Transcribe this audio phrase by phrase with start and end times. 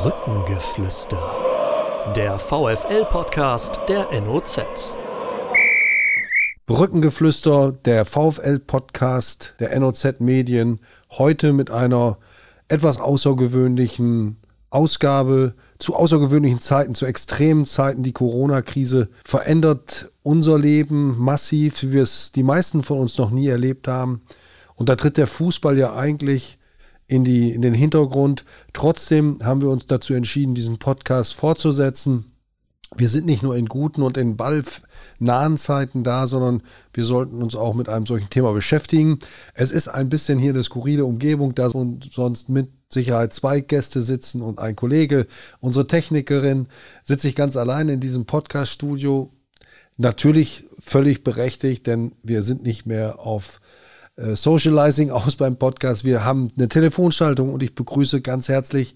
[0.00, 2.12] Brückengeflüster.
[2.14, 4.60] Der VFL-Podcast der NOZ.
[6.66, 10.78] Brückengeflüster, der VfL-Podcast der NOZ Medien.
[11.10, 12.18] Heute mit einer
[12.68, 14.36] etwas außergewöhnlichen
[14.70, 18.04] Ausgabe zu außergewöhnlichen Zeiten, zu extremen Zeiten.
[18.04, 23.48] Die Corona-Krise verändert unser Leben massiv, wie wir es die meisten von uns noch nie
[23.48, 24.22] erlebt haben.
[24.76, 26.57] Und da tritt der Fußball ja eigentlich
[27.08, 28.44] in, die, in den Hintergrund.
[28.72, 32.32] Trotzdem haben wir uns dazu entschieden, diesen Podcast fortzusetzen.
[32.96, 36.62] Wir sind nicht nur in guten und in ballnahen Zeiten da, sondern
[36.94, 39.18] wir sollten uns auch mit einem solchen Thema beschäftigen.
[39.52, 44.40] Es ist ein bisschen hier eine skurrile Umgebung, da sonst mit Sicherheit zwei Gäste sitzen
[44.40, 45.26] und ein Kollege.
[45.60, 46.68] Unsere Technikerin
[47.04, 49.30] sitze ich ganz allein in diesem Podcast-Studio.
[49.98, 53.60] Natürlich völlig berechtigt, denn wir sind nicht mehr auf
[54.18, 56.04] äh, Socializing aus beim Podcast.
[56.04, 58.94] Wir haben eine Telefonschaltung und ich begrüße ganz herzlich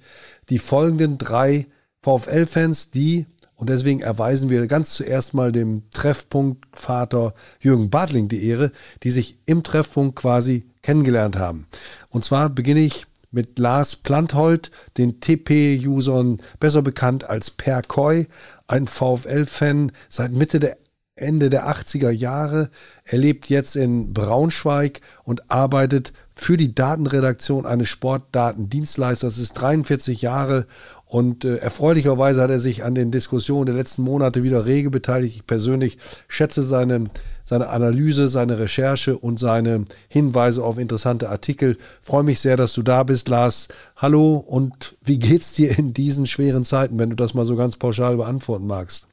[0.48, 1.66] die folgenden drei
[2.02, 8.44] VfL-Fans, die, und deswegen erweisen wir ganz zuerst mal dem Treffpunkt Vater Jürgen Bartling die
[8.44, 8.72] Ehre,
[9.04, 11.68] die sich im Treffpunkt quasi kennengelernt haben.
[12.08, 18.26] Und zwar beginne ich mit Lars Planthold, den TP-Usern besser bekannt als Per Koi,
[18.66, 20.76] ein VfL-Fan seit Mitte der
[21.14, 22.70] Ende der 80er Jahre.
[23.04, 29.36] Er lebt jetzt in Braunschweig und arbeitet für die Datenredaktion eines Sportdatendienstleisters.
[29.36, 30.66] ist 43 Jahre
[31.04, 35.36] und äh, erfreulicherweise hat er sich an den Diskussionen der letzten Monate wieder rege beteiligt.
[35.36, 37.08] Ich persönlich schätze seine,
[37.44, 41.76] seine Analyse, seine Recherche und seine Hinweise auf interessante Artikel.
[42.00, 43.68] Freue mich sehr, dass du da bist, Lars.
[43.96, 47.76] Hallo und wie geht's dir in diesen schweren Zeiten, wenn du das mal so ganz
[47.76, 49.06] pauschal beantworten magst?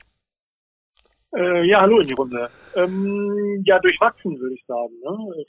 [1.35, 2.49] Äh, ja, hallo in die Runde.
[2.75, 4.93] Ähm, ja, durchwachsen würde ich sagen.
[5.03, 5.35] Ne?
[5.39, 5.47] Es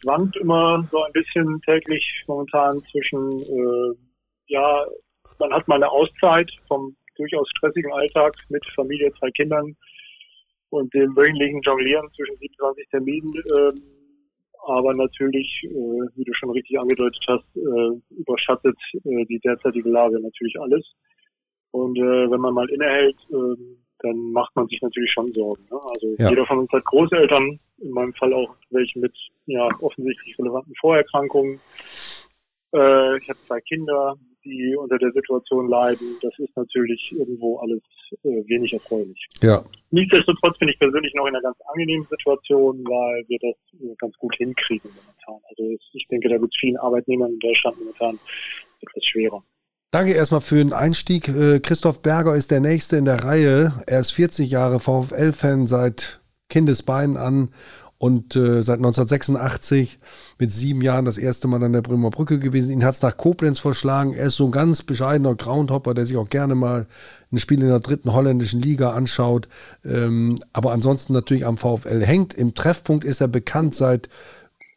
[0.00, 3.94] schwankt immer so ein bisschen täglich momentan zwischen, äh,
[4.46, 4.86] ja,
[5.38, 9.76] man hat mal eine Auszeit vom durchaus stressigen Alltag mit Familie, zwei Kindern
[10.70, 13.34] und dem wöchentlichen Jonglieren zwischen 27 Terminen.
[13.58, 13.82] Ähm,
[14.66, 15.68] aber natürlich, äh,
[16.16, 20.84] wie du schon richtig angedeutet hast, äh, überschattet äh, die derzeitige Lage natürlich alles.
[21.72, 23.56] Und äh, wenn man mal innehält, äh,
[24.02, 25.62] dann macht man sich natürlich schon Sorgen.
[25.70, 25.78] Ne?
[25.92, 26.30] Also ja.
[26.30, 29.12] jeder von uns hat Großeltern, in meinem Fall auch welche mit
[29.46, 31.60] ja offensichtlich relevanten Vorerkrankungen.
[32.74, 36.16] Äh, ich habe zwei Kinder, die unter der Situation leiden.
[36.22, 37.82] Das ist natürlich irgendwo alles
[38.22, 39.26] äh, wenig erfreulich.
[39.42, 39.62] Ja.
[39.90, 44.16] Nichtsdestotrotz bin ich persönlich noch in einer ganz angenehmen Situation, weil wir das äh, ganz
[44.16, 45.42] gut hinkriegen momentan.
[45.50, 48.18] Also ich denke, da wird es vielen Arbeitnehmern in Deutschland momentan
[48.80, 49.42] etwas schwerer.
[49.92, 51.26] Danke erstmal für den Einstieg.
[51.26, 53.72] Äh, Christoph Berger ist der Nächste in der Reihe.
[53.86, 57.48] Er ist 40 Jahre VfL-Fan seit Kindesbeinen an
[57.98, 59.98] und äh, seit 1986
[60.38, 62.70] mit sieben Jahren das erste Mal an der Bremer Brücke gewesen.
[62.70, 64.14] Ihn hat es nach Koblenz verschlagen.
[64.14, 66.86] Er ist so ein ganz bescheidener Groundhopper, der sich auch gerne mal
[67.32, 69.48] ein Spiel in der dritten holländischen Liga anschaut.
[69.84, 72.32] Ähm, aber ansonsten natürlich am VfL hängt.
[72.32, 74.08] Im Treffpunkt ist er bekannt seit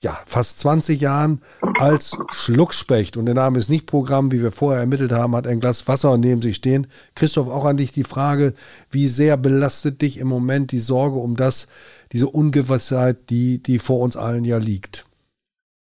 [0.03, 1.41] ja, fast 20 Jahren
[1.79, 3.15] als Schluckspecht.
[3.15, 6.17] Und der Name ist nicht Programm, wie wir vorher ermittelt haben, hat ein Glas Wasser
[6.17, 6.87] neben sich stehen.
[7.15, 8.53] Christoph, auch an dich die Frage,
[8.91, 11.67] wie sehr belastet dich im Moment die Sorge um das,
[12.11, 15.05] diese Ungewissheit, die, die vor uns allen ja liegt?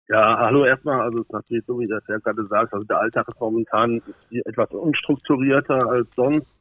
[0.09, 1.00] Ja, hallo erstmal.
[1.01, 4.01] Also es ist natürlich so, wie das ja gerade sagt, also der Alltag ist momentan
[4.31, 6.51] etwas unstrukturierter als sonst.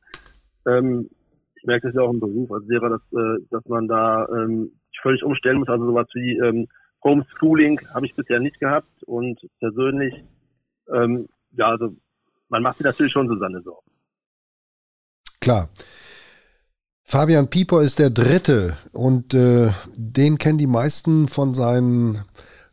[0.67, 1.11] Ähm,
[1.57, 4.71] ich merke das ja auch im Beruf, als wäre das, äh, dass man da ähm,
[5.03, 6.69] völlig umstellen muss, also sowas wie ähm,
[7.05, 10.15] Homeschooling habe ich bisher nicht gehabt und persönlich,
[10.93, 11.97] ähm, ja, also
[12.49, 13.91] man macht sich natürlich schon so seine Sorgen.
[15.41, 15.69] Klar.
[17.05, 22.25] Fabian Pieper ist der Dritte und äh, den kennen die meisten von seinen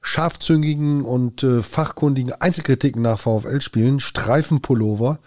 [0.02, 5.20] scharfzüngigen und äh, fachkundigen Einzelkritiken nach VfL-Spielen, Streifenpullover.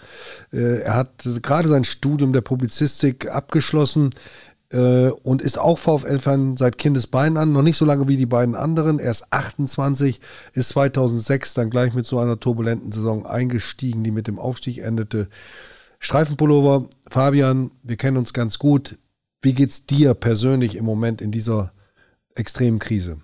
[0.53, 4.11] Äh, er hat gerade sein Studium der Publizistik abgeschlossen,
[4.71, 8.55] äh, und ist auch VfL-Fan seit Kindesbeinen an, noch nicht so lange wie die beiden
[8.55, 8.99] anderen.
[8.99, 10.21] Er ist 28,
[10.53, 15.29] ist 2006 dann gleich mit so einer turbulenten Saison eingestiegen, die mit dem Aufstieg endete.
[16.01, 18.99] Streifenpullover, Fabian, wir kennen uns ganz gut.
[19.43, 21.73] Wie geht's dir persönlich im Moment in dieser
[22.35, 23.21] extremen Krise?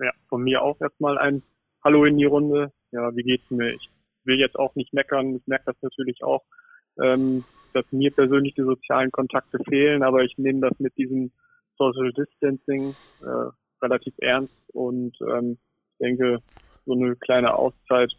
[0.00, 1.42] Ja, von mir auch erstmal ein
[1.84, 2.72] Hallo in die Runde.
[2.92, 3.72] Ja, wie geht's mir?
[3.72, 3.90] Ich
[4.24, 5.36] will jetzt auch nicht meckern.
[5.36, 6.42] Ich merke das natürlich auch.
[7.00, 11.32] Ähm, dass mir persönlich die sozialen Kontakte fehlen, aber ich nehme das mit diesem
[11.76, 13.50] Social Distancing äh,
[13.82, 15.58] relativ ernst und ähm,
[16.00, 16.38] denke,
[16.86, 18.12] so eine kleine Auszeit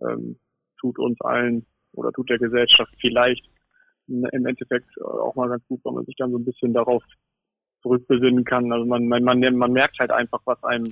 [0.00, 0.38] ähm,
[0.80, 3.48] tut uns allen oder tut der Gesellschaft vielleicht
[4.08, 7.02] im Endeffekt auch mal ganz gut, weil man sich dann so ein bisschen darauf
[7.82, 8.72] zurückbesinnen kann.
[8.72, 10.90] Also man, man, man, man merkt halt einfach, was einem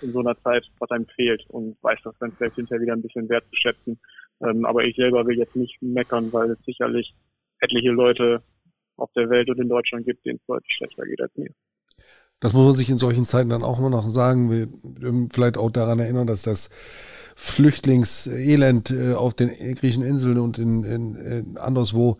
[0.00, 3.02] in so einer Zeit, was einem fehlt und weiß das dann vielleicht hinterher wieder ein
[3.02, 4.00] bisschen wertzuschätzen.
[4.42, 7.14] Ähm, aber ich selber will jetzt nicht meckern, weil es sicherlich
[7.60, 8.42] etliche Leute
[8.96, 11.50] auf der Welt und in Deutschland gibt, denen es deutlich schlechter geht als mir.
[12.40, 14.50] Das muss man sich in solchen Zeiten dann auch immer noch sagen.
[14.50, 14.68] Wir
[15.32, 16.70] vielleicht auch daran erinnern, dass das
[17.36, 22.18] Flüchtlingselend äh, auf den griechischen Inseln und in, in, in anderswo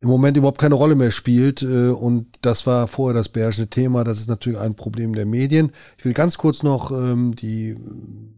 [0.00, 1.62] im Moment überhaupt keine Rolle mehr spielt.
[1.62, 4.04] Äh, und das war vorher das beherrschende Thema.
[4.04, 5.72] Das ist natürlich ein Problem der Medien.
[5.96, 7.76] Ich will ganz kurz noch ähm, die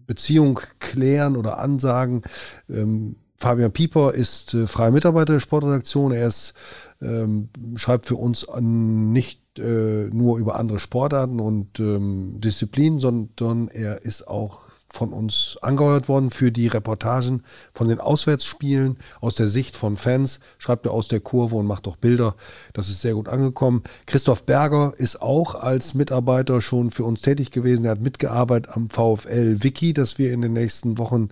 [0.07, 2.23] Beziehung klären oder ansagen.
[2.69, 6.13] Ähm, Fabian Pieper ist äh, freier Mitarbeiter der Sportredaktion.
[6.13, 6.55] Er ist,
[7.01, 14.03] ähm, schreibt für uns nicht äh, nur über andere Sportarten und ähm, Disziplinen, sondern er
[14.03, 17.43] ist auch von uns angeheuert worden für die Reportagen
[17.73, 20.41] von den Auswärtsspielen aus der Sicht von Fans.
[20.59, 22.35] Schreibt er aus der Kurve und macht auch Bilder.
[22.73, 23.83] Das ist sehr gut angekommen.
[24.07, 27.85] Christoph Berger ist auch als Mitarbeiter schon für uns tätig gewesen.
[27.85, 31.31] Er hat mitgearbeitet am VfL Wiki, das wir in den nächsten Wochen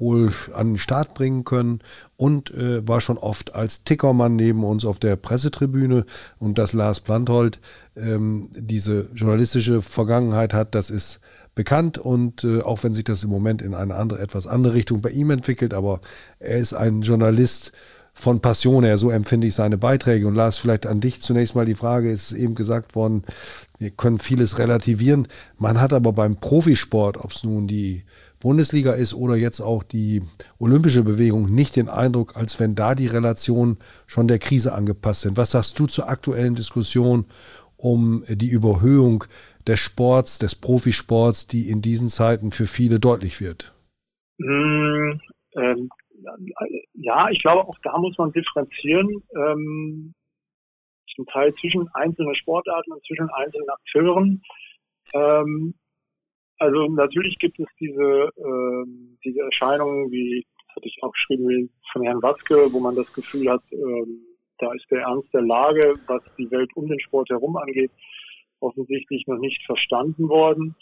[0.00, 1.80] wohl an den Start bringen können
[2.16, 6.06] und äh, war schon oft als Tickermann neben uns auf der Pressetribüne
[6.38, 7.60] und dass Lars Planthold
[7.96, 11.20] ähm, diese journalistische Vergangenheit hat, das ist
[11.54, 15.00] bekannt und äh, auch wenn sich das im Moment in eine andere, etwas andere Richtung
[15.00, 16.00] bei ihm entwickelt, aber
[16.38, 17.72] er ist ein Journalist
[18.12, 20.26] von Passion her, so empfinde ich seine Beiträge.
[20.26, 23.22] Und Lars, vielleicht an dich zunächst mal die Frage, ist eben gesagt worden,
[23.78, 25.26] wir können vieles relativieren.
[25.58, 28.04] Man hat aber beim Profisport, ob es nun die
[28.38, 30.22] Bundesliga ist oder jetzt auch die
[30.58, 35.36] olympische Bewegung, nicht den Eindruck, als wenn da die Relationen schon der Krise angepasst sind.
[35.36, 37.26] Was sagst du zur aktuellen Diskussion
[37.76, 39.24] um die Überhöhung
[39.66, 43.74] des Sports, des Profisports, die in diesen Zeiten für viele deutlich wird?
[44.38, 45.20] Mm,
[45.56, 45.90] ähm,
[46.94, 49.22] ja, ich glaube, auch da muss man differenzieren.
[49.34, 50.14] Ähm,
[51.14, 54.42] zum Teil zwischen einzelnen Sportarten und zwischen einzelnen Akteuren.
[55.12, 55.74] Ähm,
[56.58, 58.28] also natürlich gibt es diese,
[59.24, 60.46] diese Erscheinungen, wie
[60.76, 63.62] hatte ich auch geschrieben, von Herrn Watzke, wo man das Gefühl hat,
[64.58, 67.90] da ist der Ernst der Lage, was die Welt um den Sport herum angeht,
[68.60, 70.76] offensichtlich noch nicht verstanden worden.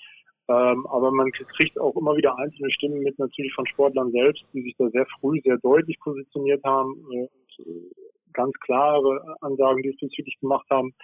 [0.48, 4.62] Ähm, aber man kriegt auch immer wieder einzelne Stimmen mit natürlich von Sportlern selbst, die
[4.62, 7.90] sich da sehr früh sehr deutlich positioniert haben äh, und äh,
[8.32, 10.94] ganz klare Ansagen diesbezüglich gemacht haben.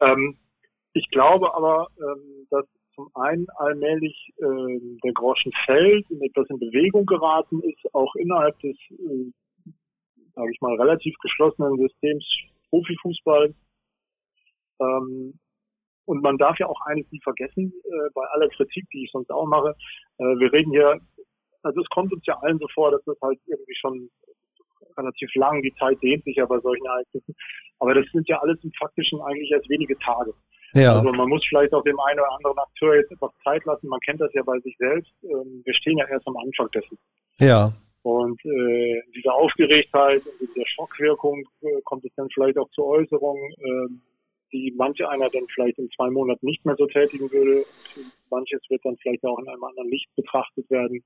[0.00, 0.36] Ähm,
[0.92, 2.64] ich glaube aber, ähm, dass
[2.94, 8.58] zum einen allmählich äh, der Groschen fällt und etwas in Bewegung geraten ist, auch innerhalb
[8.60, 9.32] des, äh,
[10.34, 12.24] sage ich mal, relativ geschlossenen Systems
[12.68, 13.54] Profifußball.
[14.80, 15.38] Ähm,
[16.06, 19.30] und man darf ja auch eines nie vergessen, äh, bei aller Kritik, die ich sonst
[19.30, 19.74] auch mache.
[20.18, 21.00] Äh, wir reden hier,
[21.62, 24.10] also es kommt uns ja allen so vor, dass das halt irgendwie schon
[24.96, 27.34] relativ lang, die Zeit dehnt sich ja bei solchen Ereignissen.
[27.78, 30.32] Aber das sind ja alles im Faktischen eigentlich erst wenige Tage.
[30.72, 30.94] Ja.
[30.94, 33.88] Also man muss vielleicht auch dem einen oder anderen Akteur jetzt etwas Zeit lassen.
[33.88, 35.12] Man kennt das ja bei sich selbst.
[35.24, 36.98] Ähm, wir stehen ja erst am Anfang dessen.
[37.38, 37.72] Ja.
[38.02, 43.36] Und äh, diese Aufgeregtheit und diese Schockwirkung äh, kommt es dann vielleicht auch zur Äußerung.
[43.58, 43.88] Äh,
[44.52, 47.64] die manche einer dann vielleicht in zwei Monaten nicht mehr so tätigen würde.
[48.30, 51.02] Manches wird dann vielleicht auch in einem anderen Licht betrachtet werden.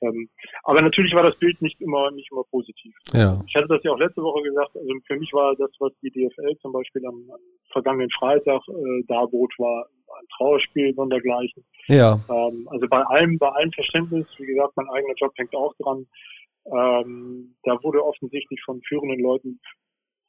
[0.00, 0.28] Ähm,
[0.62, 2.94] aber natürlich war das Bild nicht immer nicht immer positiv.
[3.12, 3.42] Ja.
[3.46, 4.76] Ich hatte das ja auch letzte Woche gesagt.
[4.76, 7.40] Also für mich war das, was die DFL zum Beispiel am, am
[7.72, 9.86] vergangenen Freitag äh, darbot, war
[10.20, 11.64] ein Trauerspiel und dergleichen.
[11.88, 12.20] Ja.
[12.30, 16.06] Ähm, also bei allem, bei allem Verständnis, wie gesagt, mein eigener Job hängt auch dran.
[16.66, 19.60] Ähm, da wurde offensichtlich von führenden Leuten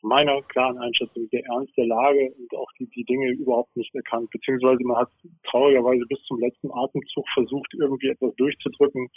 [0.02, 4.30] meiner klaren Einschätzung der Ernst der Lage und auch die, die Dinge überhaupt nicht erkannt.
[4.32, 5.10] Beziehungsweise man hat
[5.50, 9.10] traurigerweise bis zum letzten Atemzug versucht, irgendwie etwas durchzudrücken,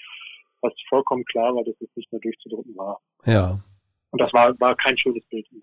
[0.60, 2.98] was vollkommen klar war, dass es nicht mehr durchzudrücken war.
[3.24, 3.60] Ja.
[4.10, 5.62] Und das war, war kein schönes Bild meinen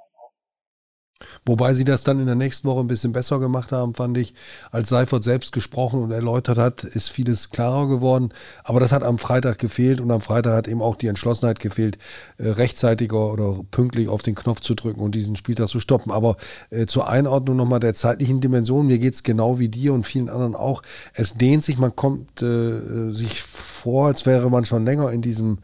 [1.46, 4.34] Wobei sie das dann in der nächsten Woche ein bisschen besser gemacht haben, fand ich.
[4.72, 8.30] Als Seifert selbst gesprochen und erläutert hat, ist vieles klarer geworden.
[8.64, 11.98] Aber das hat am Freitag gefehlt und am Freitag hat eben auch die Entschlossenheit gefehlt,
[12.38, 16.12] äh, rechtzeitiger oder pünktlich auf den Knopf zu drücken und diesen Spieltag zu stoppen.
[16.12, 16.38] Aber
[16.70, 20.56] äh, zur Einordnung nochmal der zeitlichen Dimension, mir geht's genau wie dir und vielen anderen
[20.56, 20.84] auch.
[21.14, 25.60] Es dehnt sich, man kommt äh, sich vor, als wäre man schon länger in diesem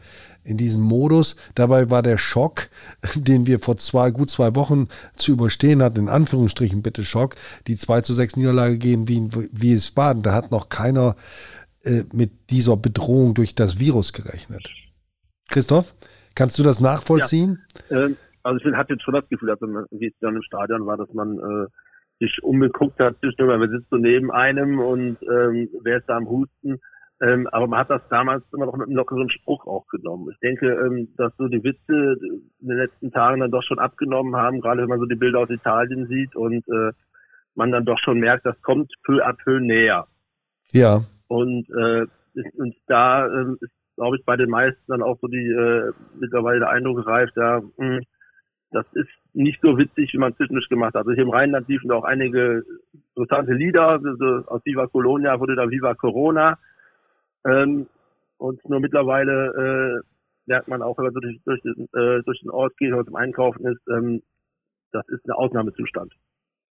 [0.46, 1.36] in diesem Modus.
[1.54, 2.68] Dabei war der Schock,
[3.14, 7.34] den wir vor zwei, gut zwei Wochen zu überstehen hatten, in Anführungsstrichen bitte Schock,
[7.66, 10.14] die 2 zu 6 Niederlage gegen Wien, wie es war.
[10.14, 11.16] Da hat noch keiner
[11.82, 14.70] äh, mit dieser Bedrohung durch das Virus gerechnet.
[15.48, 15.94] Christoph,
[16.34, 17.62] kannst du das nachvollziehen?
[17.90, 20.42] Ja, äh, also ich hatte jetzt schon das Gefühl, als man wie es dann im
[20.42, 21.66] Stadion war, dass man äh,
[22.20, 26.80] sich umgeguckt hat, man sitzt so neben einem und ähm, wer ist da am Husten?
[27.20, 30.28] Ähm, aber man hat das damals immer noch mit einem lockeren Spruch auch genommen.
[30.32, 32.16] Ich denke, ähm, dass so die Witze
[32.60, 35.40] in den letzten Tagen dann doch schon abgenommen haben, gerade wenn man so die Bilder
[35.40, 36.92] aus Italien sieht und äh,
[37.54, 40.06] man dann doch schon merkt, das kommt peu à peu näher.
[40.72, 41.04] Ja.
[41.28, 42.06] Und, äh,
[42.58, 46.60] und da äh, ist glaube ich, bei den meisten dann auch so die äh, mittlerweile
[46.60, 48.02] der Eindruck reift, ja, mh, hm,
[48.70, 51.06] das ist nicht so witzig, wie man zwischendurch gemacht hat.
[51.06, 52.64] Also hier im Rheinland liefen auch einige
[53.14, 56.58] interessante Lieder, also aus Viva Colonia wurde da Viva Corona.
[57.46, 57.86] Ähm,
[58.38, 60.06] und nur mittlerweile äh,
[60.46, 63.16] merkt man auch, wenn man durch, durch, den, äh, durch den Ort geht oder zum
[63.16, 64.22] Einkaufen ist, ähm,
[64.92, 66.12] das ist ein Ausnahmezustand.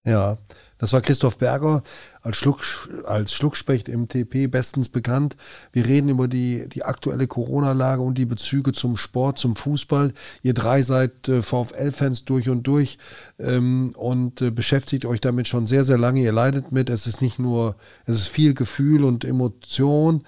[0.03, 0.37] Ja,
[0.77, 1.83] das war Christoph Berger
[2.21, 2.61] als, Schluck,
[3.05, 5.35] als Schluckspecht im TP bestens bekannt.
[5.73, 10.13] Wir reden über die, die aktuelle Corona-Lage und die Bezüge zum Sport, zum Fußball.
[10.43, 12.99] Ihr drei seid äh, VfL-Fans durch und durch
[13.39, 16.21] ähm, und äh, beschäftigt euch damit schon sehr, sehr lange.
[16.21, 16.89] Ihr leidet mit.
[16.89, 17.75] Es ist nicht nur,
[18.05, 20.23] es ist viel Gefühl und Emotion.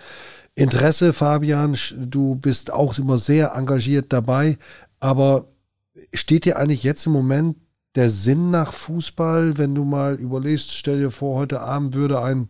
[0.56, 4.58] Interesse, Fabian, du bist auch immer sehr engagiert dabei.
[5.00, 5.46] Aber
[6.14, 7.56] steht dir eigentlich jetzt im Moment
[7.96, 12.50] der Sinn nach Fußball, wenn du mal überlegst, stell dir vor, heute Abend würde ein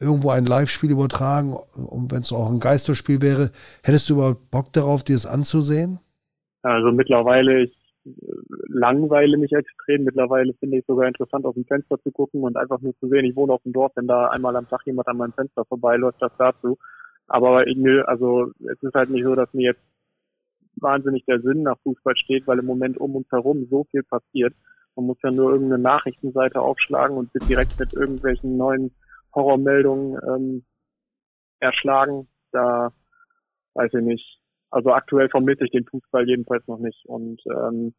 [0.00, 3.50] irgendwo ein Live-Spiel übertragen und wenn es auch ein Geisterspiel wäre,
[3.82, 6.00] hättest du überhaupt Bock darauf, dir das anzusehen?
[6.62, 7.72] Also mittlerweile, ich
[8.04, 8.10] äh,
[8.68, 10.04] langweile mich extrem.
[10.04, 13.24] Mittlerweile finde ich sogar interessant, aus dem Fenster zu gucken und einfach nur zu sehen,
[13.24, 16.20] ich wohne auf dem Dorf, wenn da einmal am Tag jemand an meinem Fenster vorbeiläuft,
[16.20, 16.76] das dazu.
[17.28, 19.82] Aber ich, also es ist halt nicht so, dass mir jetzt
[20.76, 24.54] wahnsinnig der Sinn nach Fußball steht, weil im Moment um uns herum so viel passiert.
[24.94, 28.94] Man muss ja nur irgendeine Nachrichtenseite aufschlagen und wird direkt mit irgendwelchen neuen
[29.34, 30.64] Horrormeldungen ähm,
[31.60, 32.28] erschlagen.
[32.52, 32.92] Da
[33.74, 34.40] weiß ich nicht.
[34.70, 37.04] Also aktuell vermisse ich den Fußball jedenfalls noch nicht.
[37.06, 37.94] Und ähm,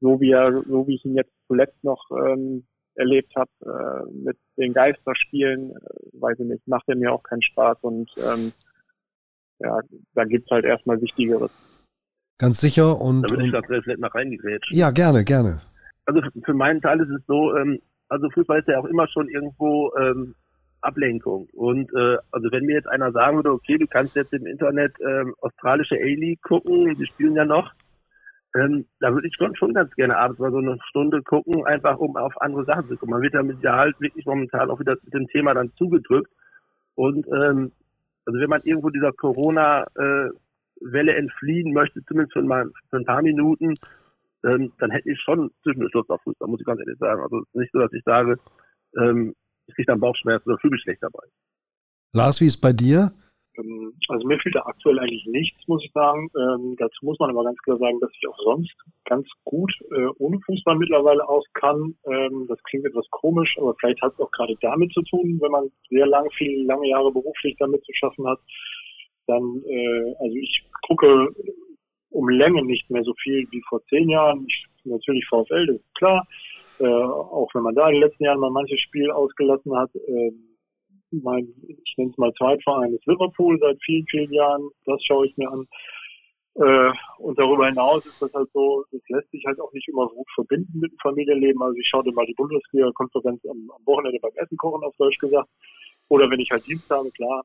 [0.00, 4.36] so wie er, so wie ich ihn jetzt zuletzt noch ähm, erlebt habe äh, mit
[4.56, 8.52] den Geisterspielen, äh, weiß ich nicht, macht er mir auch keinen Spaß und ähm,
[9.60, 9.80] ja,
[10.14, 11.50] da gibt's halt erstmal Wichtigeres.
[12.38, 13.22] Ganz sicher und.
[13.22, 14.72] Da würde ich da vielleicht mal reingegrätscht.
[14.72, 15.60] Ja, gerne, gerne.
[16.06, 19.28] Also für meinen Teil ist es so, ähm, also Fußball ist ja auch immer schon
[19.28, 20.34] irgendwo ähm,
[20.80, 21.48] Ablenkung.
[21.52, 24.94] Und äh, also wenn mir jetzt einer sagen würde, okay, du kannst jetzt im Internet
[25.00, 27.72] ähm, australische A-League gucken, die spielen ja noch,
[28.54, 31.98] ähm, da würde ich schon, schon ganz gerne abends mal so eine Stunde gucken, einfach
[31.98, 33.10] um auf andere Sachen zu gucken.
[33.10, 36.30] Man wird ja mit halt wirklich momentan auch wieder mit dem Thema dann zugedrückt.
[36.94, 37.72] Und ähm,
[38.24, 40.30] also wenn man irgendwo dieser Corona äh,
[40.80, 43.76] Welle entfliehen möchte, zumindest für, mal, für ein paar Minuten,
[44.44, 47.22] ähm, dann hätte ich schon zwischendurch Lust auf Fußball, muss ich ganz ehrlich sagen.
[47.22, 48.38] Also nicht so, dass ich sage,
[48.96, 49.34] ähm,
[49.66, 51.26] ich kriege dann Bauchschmerzen oder fühle mich schlecht dabei.
[52.14, 53.10] Lars, wie ist bei dir?
[53.58, 56.30] Ähm, also mir fehlt da aktuell eigentlich nichts, muss ich sagen.
[56.36, 60.06] Ähm, dazu muss man aber ganz klar sagen, dass ich auch sonst ganz gut äh,
[60.18, 61.94] ohne Fußball mittlerweile aus kann.
[62.06, 65.50] Ähm, das klingt etwas komisch, aber vielleicht hat es auch gerade damit zu tun, wenn
[65.50, 68.38] man sehr lang, viele lange Jahre beruflich damit zu schaffen hat,
[69.28, 71.28] dann, äh, also ich gucke
[72.10, 74.44] um Länge nicht mehr so viel wie vor zehn Jahren.
[74.48, 76.26] Ich, natürlich VfL, das ist klar.
[76.80, 79.94] Äh, auch wenn man da in den letzten Jahren mal manches Spiel ausgelassen hat.
[79.94, 80.32] Äh,
[81.10, 84.68] mein, ich nenne es mal Zweitverein ist Liverpool seit vielen, vielen Jahren.
[84.84, 85.66] Das schaue ich mir an.
[86.54, 90.08] Äh, und darüber hinaus ist das halt so, das lässt sich halt auch nicht immer
[90.08, 91.62] so gut verbinden mit dem Familienleben.
[91.62, 95.18] Also ich schaue dir mal die Bundesliga-Konferenz am, am Wochenende beim Essen kochen, auf Deutsch
[95.18, 95.48] gesagt.
[96.08, 97.44] Oder wenn ich halt Dienst habe, klar,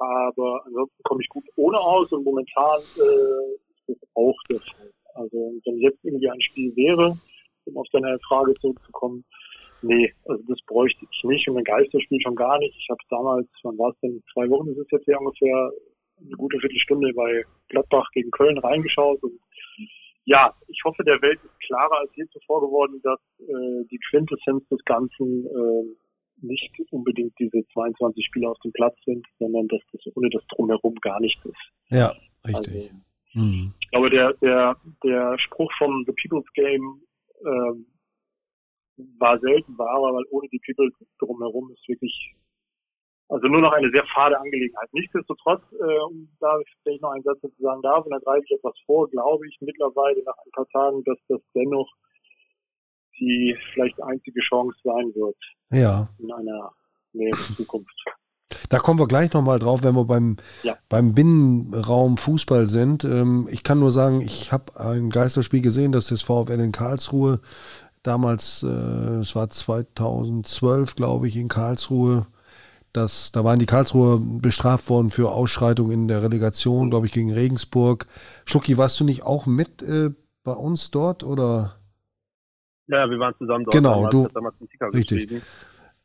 [0.00, 4.90] aber ansonsten komme ich gut ohne aus und momentan äh, ist das auch der Fall.
[5.14, 7.18] Also wenn jetzt irgendwie ein Spiel wäre,
[7.66, 9.24] um auf deine Frage zurückzukommen,
[9.82, 12.74] nee, also das bräuchte ich nicht und ein Geisterspiel schon gar nicht.
[12.78, 15.70] Ich habe damals, wann war es denn, zwei Wochen ist es jetzt hier ungefähr,
[16.18, 19.38] eine gute Viertelstunde bei Gladbach gegen Köln reingeschaut und
[20.24, 24.66] ja, ich hoffe, der Welt ist klarer als je zuvor geworden, dass äh, die Quintessenz
[24.68, 25.96] des Ganzen äh,
[26.42, 30.94] nicht unbedingt diese 22 Spieler auf dem Platz sind, sondern dass das ohne das drumherum
[30.96, 31.70] gar nicht ist.
[31.90, 32.12] Ja,
[32.46, 32.92] richtig.
[33.34, 33.74] Also, mhm.
[33.80, 37.02] Ich glaube, der, der, der Spruch vom The People's Game
[37.44, 37.86] ähm,
[39.18, 42.34] war selten wahrer, weil ohne die People drumherum ist wirklich
[43.30, 44.92] also nur noch eine sehr fade Angelegenheit.
[44.92, 48.50] Nichtsdestotrotz, äh, um da vielleicht noch einen Satz dazu sagen darf, und da greife ich
[48.50, 51.88] etwas vor, glaube ich mittlerweile nach ein paar Tagen, dass das dennoch
[53.20, 55.36] die vielleicht einzige Chance sein wird.
[55.70, 56.08] Ja.
[56.18, 56.72] In einer
[57.12, 57.94] näheren Zukunft.
[58.68, 60.76] Da kommen wir gleich nochmal drauf, wenn wir beim, ja.
[60.88, 63.04] beim Binnenraum Fußball sind.
[63.04, 67.40] Ähm, ich kann nur sagen, ich habe ein Geisterspiel gesehen, das ist VfL in Karlsruhe.
[68.02, 72.26] Damals, äh, es war 2012, glaube ich, in Karlsruhe.
[72.92, 77.32] Das, da waren die Karlsruher bestraft worden für Ausschreitungen in der Relegation, glaube ich, gegen
[77.32, 78.06] Regensburg.
[78.46, 80.10] Schlucki, warst du nicht auch mit äh,
[80.42, 81.79] bei uns dort oder?
[82.90, 83.74] Ja, wir waren zusammen dort.
[83.74, 84.28] Genau, du.
[84.92, 85.42] Richtig.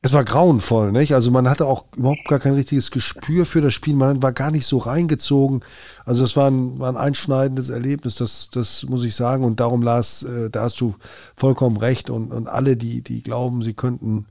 [0.02, 1.16] Es war grauenvoll, nicht?
[1.16, 3.96] Also man hatte auch überhaupt gar kein richtiges Gespür für das Spiel.
[3.96, 5.62] Man war gar nicht so reingezogen.
[6.06, 9.44] Also es war ein, war ein einschneidendes Erlebnis, das, das muss ich sagen.
[9.44, 10.94] Und darum, Lars, äh, da hast du
[11.36, 12.12] vollkommen recht.
[12.12, 14.28] Und, und alle, die, die glauben, sie könnten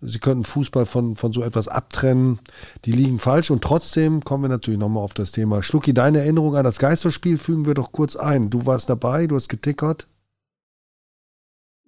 [0.00, 2.38] sie könnten Fußball von, von so etwas abtrennen.
[2.86, 5.62] Die liegen falsch und trotzdem kommen wir natürlich nochmal auf das Thema.
[5.62, 8.48] Schlucki, deine Erinnerung an das Geisterspiel fügen wir doch kurz ein.
[8.48, 10.06] Du warst dabei, du hast getickert.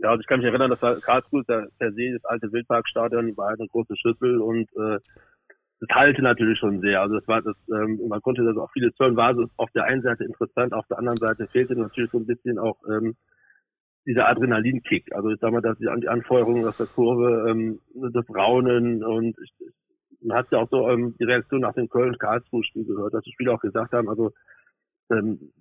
[0.02, 3.50] Ja, also ich kann mich erinnern, dass Karlsruhe der, per se das alte Wildparkstadion war
[3.50, 4.98] eine große Schüssel und äh,
[5.78, 7.00] das halte natürlich schon sehr.
[7.00, 9.84] Also das war das, ähm, man konnte das auch vieles hören, war es auf der
[9.84, 13.14] einen Seite interessant, auf der anderen Seite fehlte natürlich so ein bisschen auch ähm,
[14.04, 15.14] dieser Adrenalinkick.
[15.14, 19.36] Also ich sag mal, dass die, die Anfeuerung aus der Kurve, ähm, das Raunen und
[19.38, 19.52] ich,
[20.20, 23.54] man hat ja auch so ähm, die Reaktion nach dem Köln-Karlsruhe-Spiel gehört, dass die Spieler
[23.54, 24.32] auch gesagt haben, also
[25.12, 25.52] ähm,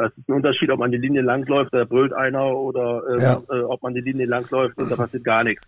[0.00, 3.42] das ist ein Unterschied, ob man die Linie langläuft, da brüllt einer oder ähm, ja.
[3.50, 5.62] äh, ob man die Linie langläuft und da passiert gar nichts.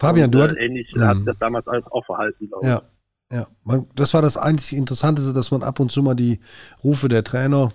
[0.00, 0.60] Fabian, und, du äh, hattest...
[0.60, 1.04] Ähnlich mhm.
[1.04, 2.70] hat das damals auch verhalten, glaube ich.
[2.70, 2.82] Ja,
[3.32, 3.46] ja.
[3.64, 6.40] Man, das war das eigentlich Interessante, dass man ab und zu mal die
[6.82, 7.72] Rufe der Trainer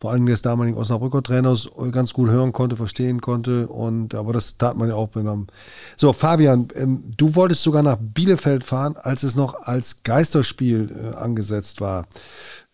[0.00, 3.66] vor allem des damaligen Osnabrücker Trainers ganz gut hören konnte, verstehen konnte.
[3.66, 5.48] Und aber das tat man ja auch beim.
[5.96, 11.16] So, Fabian, ähm, du wolltest sogar nach Bielefeld fahren, als es noch als Geisterspiel äh,
[11.16, 12.06] angesetzt war.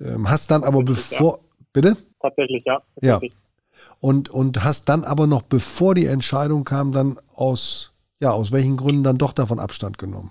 [0.00, 1.38] Ähm, hast dann aber bevor.
[1.38, 1.44] Ja.
[1.74, 1.96] Bitte?
[2.20, 2.80] Tatsächlich, ja.
[2.94, 3.32] Tatsächlich.
[3.32, 3.38] Ja.
[4.00, 8.78] Und, und hast dann aber noch, bevor die Entscheidung kam, dann aus, ja, aus welchen
[8.78, 10.30] Gründen dann doch davon Abstand genommen?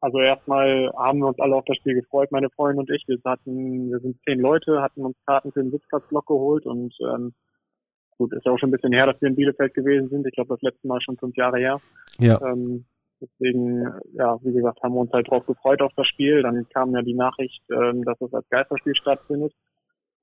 [0.00, 3.04] Also erstmal haben wir uns alle auf das Spiel gefreut, meine Freundin und ich.
[3.06, 7.32] Wir hatten, wir sind zehn Leute, hatten uns Karten für den Sitzplatzblock geholt und ähm,
[8.18, 10.26] gut, ist ja auch schon ein bisschen her, dass wir in Bielefeld gewesen sind.
[10.26, 11.80] Ich glaube, das letzte Mal schon fünf Jahre her.
[12.18, 12.40] Ja.
[12.42, 12.84] Ähm,
[13.20, 16.42] deswegen, ja, wie gesagt, haben wir uns halt drauf gefreut auf das Spiel.
[16.42, 19.54] Dann kam ja die Nachricht, ähm, dass es als Geisterspiel stattfindet.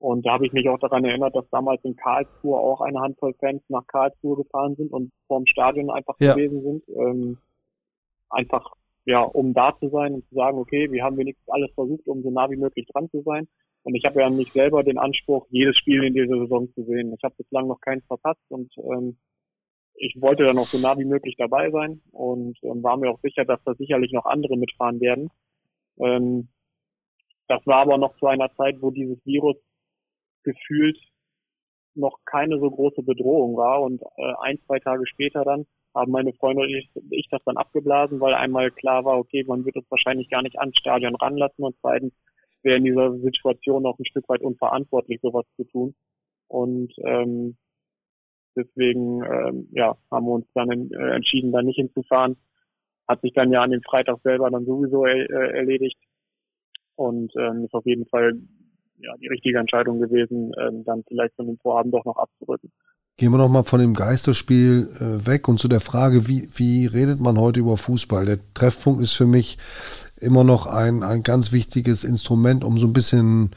[0.00, 3.34] Und da habe ich mich auch daran erinnert, dass damals in Karlsruhe auch eine Handvoll
[3.34, 6.34] Fans nach Karlsruhe gefahren sind und vorm Stadion einfach ja.
[6.34, 6.88] gewesen sind.
[6.88, 7.38] Ähm,
[8.30, 12.06] einfach ja, um da zu sein und zu sagen, okay, wir haben wenigstens alles versucht,
[12.06, 13.46] um so nah wie möglich dran zu sein.
[13.82, 17.14] Und ich habe ja nicht selber den Anspruch, jedes Spiel in dieser Saison zu sehen.
[17.14, 19.16] Ich habe bislang noch keins verpasst und ähm,
[19.94, 23.20] ich wollte da noch so nah wie möglich dabei sein und ähm, war mir auch
[23.20, 25.30] sicher, dass da sicherlich noch andere mitfahren werden.
[25.98, 26.48] Ähm,
[27.48, 29.56] das war aber noch zu einer Zeit, wo dieses Virus
[30.42, 30.98] gefühlt
[31.94, 36.32] noch keine so große Bedrohung war und äh, ein, zwei Tage später dann haben meine
[36.34, 39.90] Freunde und ich, ich das dann abgeblasen, weil einmal klar war, okay, man wird uns
[39.90, 42.12] wahrscheinlich gar nicht ans Stadion ranlassen und zweitens
[42.62, 45.94] wäre in dieser Situation auch ein Stück weit unverantwortlich, sowas zu tun.
[46.48, 47.56] Und ähm,
[48.56, 52.36] deswegen ähm, ja, haben wir uns dann in, äh, entschieden, da nicht hinzufahren.
[53.08, 55.98] Hat sich dann ja an dem Freitag selber dann sowieso äh, erledigt
[56.96, 58.34] und ähm, ist auf jeden Fall
[59.02, 62.70] ja die richtige Entscheidung gewesen, ähm, dann vielleicht von dem Vorhaben doch noch abzurücken.
[63.16, 66.86] Gehen wir noch mal von dem Geisterspiel äh, weg und zu der Frage, wie, wie
[66.86, 68.24] redet man heute über Fußball?
[68.24, 69.58] Der Treffpunkt ist für mich
[70.20, 73.50] immer noch ein, ein ganz wichtiges Instrument, um so ein bisschen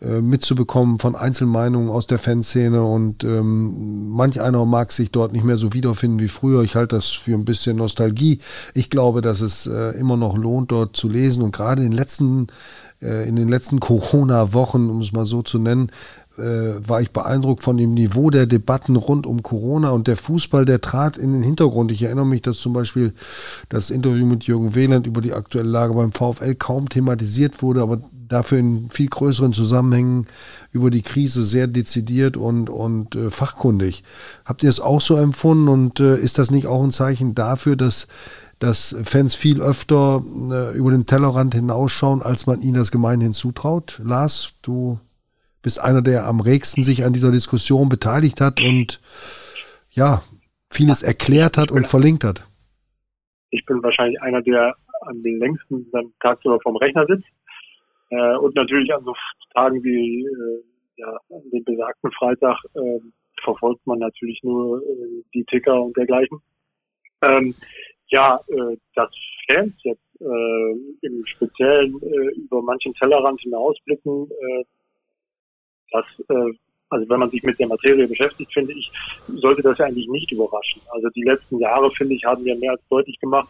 [0.00, 5.44] äh, mitzubekommen von Einzelmeinungen aus der Fanszene und ähm, manch einer mag sich dort nicht
[5.44, 6.62] mehr so wiederfinden wie früher.
[6.62, 8.38] Ich halte das für ein bisschen Nostalgie.
[8.72, 11.98] Ich glaube, dass es äh, immer noch lohnt, dort zu lesen und gerade in den
[11.98, 12.46] letzten
[13.00, 15.90] in den letzten Corona-Wochen, um es mal so zu nennen,
[16.40, 20.64] äh, war ich beeindruckt von dem Niveau der Debatten rund um Corona und der Fußball,
[20.64, 21.92] der trat in den Hintergrund.
[21.92, 23.12] Ich erinnere mich, dass zum Beispiel
[23.68, 28.00] das Interview mit Jürgen Wehland über die aktuelle Lage beim VfL kaum thematisiert wurde, aber
[28.28, 30.26] dafür in viel größeren Zusammenhängen
[30.72, 34.04] über die Krise sehr dezidiert und, und äh, fachkundig.
[34.44, 37.76] Habt ihr es auch so empfunden und äh, ist das nicht auch ein Zeichen dafür,
[37.76, 38.06] dass
[38.60, 44.00] dass Fans viel öfter äh, über den Tellerrand hinausschauen, als man ihnen das gemeinhin zutraut.
[44.04, 45.00] Lars, du
[45.62, 49.00] bist einer, der am regsten sich an dieser Diskussion beteiligt hat und
[49.90, 50.22] ja,
[50.70, 52.46] vieles erklärt hat und verlinkt hat.
[53.50, 57.26] Ich bin wahrscheinlich einer, der am längsten dann tagsüber vom Rechner sitzt.
[58.10, 59.14] Äh, und natürlich an so
[59.54, 60.64] Tagen wie äh,
[60.96, 63.00] ja, an dem besagten Freitag äh,
[63.42, 66.38] verfolgt man natürlich nur äh, die Ticker und dergleichen.
[67.22, 67.54] Ähm,
[68.10, 69.10] ja, äh, dass
[69.46, 74.64] Fans jetzt äh, im Speziellen äh, über manchen Tellerrand hinausblicken, äh,
[75.92, 76.52] das, äh,
[76.90, 78.90] also wenn man sich mit der Materie beschäftigt, finde ich,
[79.26, 80.82] sollte das ja eigentlich nicht überraschen.
[80.90, 83.48] Also die letzten Jahre, finde ich, haben wir mehr als deutlich gemacht,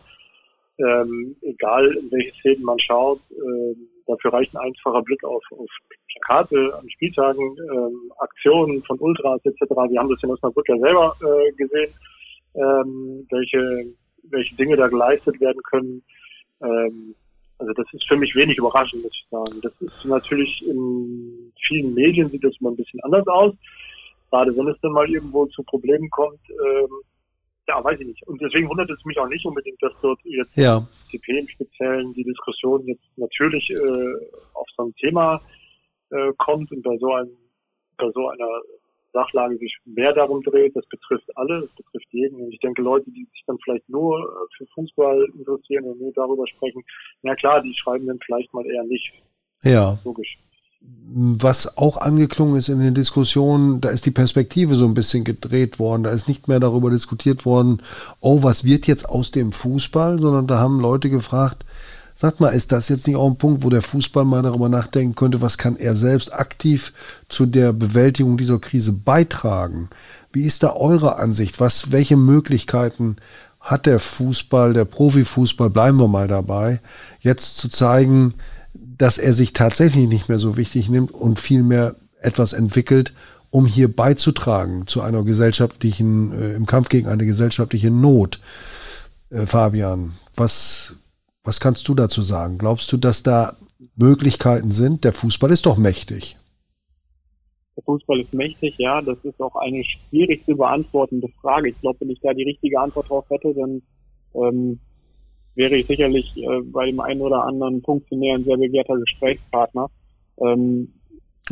[0.78, 3.74] ähm, egal in welche Szenen man schaut, äh,
[4.06, 5.68] dafür reicht ein einfacher Blick auf, auf
[6.12, 9.60] Plakate an Spieltagen, ähm, Aktionen von Ultras etc.
[9.88, 11.92] Wir haben das in Osnabrück ja selber äh, gesehen,
[12.54, 13.92] ähm, welche,
[14.24, 16.02] welche Dinge da geleistet werden können.
[16.62, 17.14] Ähm,
[17.58, 19.60] also das ist für mich wenig überraschend, muss ich sagen.
[19.62, 23.54] Das ist natürlich in vielen Medien sieht das mal ein bisschen anders aus.
[24.30, 26.88] Gerade wenn es dann mal irgendwo zu Problemen kommt, ähm,
[27.68, 28.26] ja, weiß ich nicht.
[28.26, 30.86] Und deswegen wundert es mich auch nicht unbedingt, dass dort jetzt ja.
[31.10, 34.14] CP im Speziellen die Diskussion jetzt natürlich äh,
[34.54, 35.40] auf so ein Thema
[36.10, 37.36] äh, kommt und bei so einem,
[37.96, 38.60] bei so einer
[39.12, 40.76] Sachlage sich mehr darum dreht.
[40.76, 42.40] Das betrifft alle, das betrifft jeden.
[42.40, 46.12] Und ich denke, Leute, die sich dann vielleicht nur äh, für Fußball interessieren und nur
[46.12, 46.82] darüber sprechen,
[47.22, 49.12] na klar, die schreiben dann vielleicht mal eher nicht.
[49.62, 49.98] Ja.
[50.04, 50.38] Logisch.
[50.82, 55.78] Was auch angeklungen ist in den Diskussionen, da ist die Perspektive so ein bisschen gedreht
[55.78, 56.04] worden.
[56.04, 57.82] Da ist nicht mehr darüber diskutiert worden,
[58.20, 61.66] oh, was wird jetzt aus dem Fußball, sondern da haben Leute gefragt,
[62.20, 65.14] Sagt mal, ist das jetzt nicht auch ein Punkt, wo der Fußball mal darüber nachdenken
[65.14, 66.92] könnte, was kann er selbst aktiv
[67.30, 69.88] zu der Bewältigung dieser Krise beitragen?
[70.30, 71.60] Wie ist da eure Ansicht?
[71.60, 73.16] Was, welche Möglichkeiten
[73.58, 76.80] hat der Fußball, der Profifußball, bleiben wir mal dabei,
[77.20, 78.34] jetzt zu zeigen,
[78.74, 83.14] dass er sich tatsächlich nicht mehr so wichtig nimmt und vielmehr etwas entwickelt,
[83.48, 88.40] um hier beizutragen zu einer gesellschaftlichen, äh, im Kampf gegen eine gesellschaftliche Not.
[89.30, 90.92] Äh, Fabian, was
[91.50, 92.58] was kannst du dazu sagen?
[92.58, 93.56] Glaubst du, dass da
[93.96, 95.02] Möglichkeiten sind?
[95.02, 96.36] Der Fußball ist doch mächtig.
[97.76, 99.02] Der Fußball ist mächtig, ja.
[99.02, 101.70] Das ist auch eine schwierig zu beantwortende Frage.
[101.70, 103.82] Ich glaube, wenn ich da die richtige Antwort drauf hätte, dann
[104.34, 104.78] ähm,
[105.56, 109.90] wäre ich sicherlich äh, bei dem einen oder anderen Funktionär ein sehr begehrter Gesprächspartner.
[110.40, 110.94] Ähm,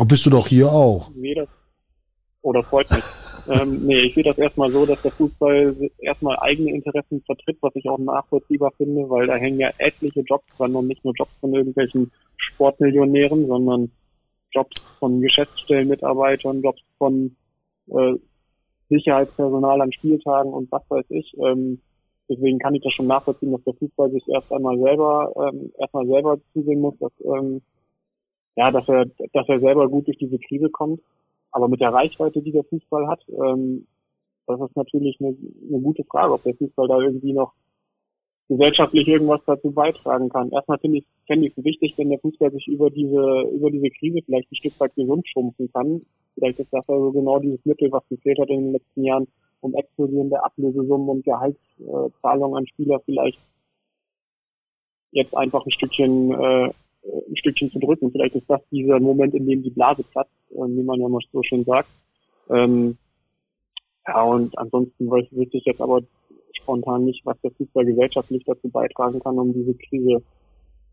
[0.06, 1.10] bist du doch hier auch.
[1.34, 1.48] Das,
[2.42, 3.04] oder freut mich.
[3.48, 7.74] Ähm, nee, ich sehe das erstmal so, dass der Fußball erstmal eigene Interessen vertritt, was
[7.76, 11.32] ich auch nachvollziehbar finde, weil da hängen ja etliche Jobs dran und nicht nur Jobs
[11.40, 13.90] von irgendwelchen Sportmillionären, sondern
[14.50, 17.36] Jobs von Geschäftsstellenmitarbeitern, Jobs von
[17.86, 18.14] äh,
[18.90, 21.34] Sicherheitspersonal an Spieltagen und was weiß ich.
[21.38, 21.80] Ähm,
[22.28, 26.06] deswegen kann ich das schon nachvollziehen, dass der Fußball sich erst einmal selber ähm, erstmal
[26.06, 27.62] selber zusehen muss, dass ähm,
[28.56, 31.00] ja, dass er dass er selber gut durch diese Krise kommt.
[31.50, 33.86] Aber mit der Reichweite, die der Fußball hat, ähm,
[34.46, 35.36] das ist natürlich eine,
[35.68, 37.52] eine gute Frage, ob der Fußball da irgendwie noch
[38.48, 40.50] gesellschaftlich irgendwas dazu beitragen kann.
[40.50, 43.90] Erstmal finde ich, fände ich es wichtig, wenn der Fußball sich über diese, über diese
[43.90, 46.00] Krise vielleicht ein Stück weit gesund schrumpfen kann.
[46.34, 49.28] Vielleicht ist das also genau dieses Mittel, was gefehlt hat in den letzten Jahren,
[49.60, 53.40] um explodierende Ablösesummen und Gehaltszahlungen an Spieler vielleicht
[55.10, 56.70] jetzt einfach ein Stückchen äh,
[57.04, 58.10] ein Stückchen zu drücken.
[58.10, 61.20] Vielleicht ist das dieser Moment, in dem die Blase platzt, äh, wie man ja mal
[61.32, 61.88] so schön sagt.
[62.50, 62.96] Ähm,
[64.06, 66.02] ja, und ansonsten weiß ich jetzt aber
[66.52, 70.22] spontan nicht, was der Fußball gesellschaftlich dazu beitragen kann, um diese Krise,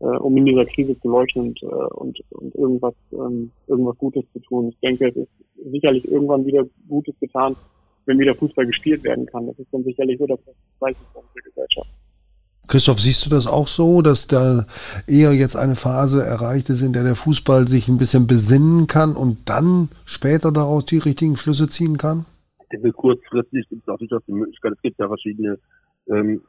[0.00, 4.24] äh, um in dieser Krise zu leuchten und, äh, und, und irgendwas, ähm, irgendwas Gutes
[4.32, 4.68] zu tun.
[4.68, 5.28] Ich denke, es ist
[5.72, 7.56] sicherlich irgendwann wieder Gutes getan,
[8.04, 9.46] wenn wieder Fußball gespielt werden kann.
[9.46, 10.40] Das ist dann sicherlich so das
[10.78, 11.90] Zeichen der Gesellschaft.
[12.68, 14.66] Christoph, siehst du das auch so, dass da
[15.06, 19.14] eher jetzt eine Phase erreicht ist, in der der Fußball sich ein bisschen besinnen kann
[19.14, 22.24] und dann später daraus die richtigen Schlüsse ziehen kann?
[22.60, 25.58] Ich denke, kurzfristig gibt es auch durchaus die Möglichkeit, es gibt ja verschiedene
[26.08, 26.40] ähm,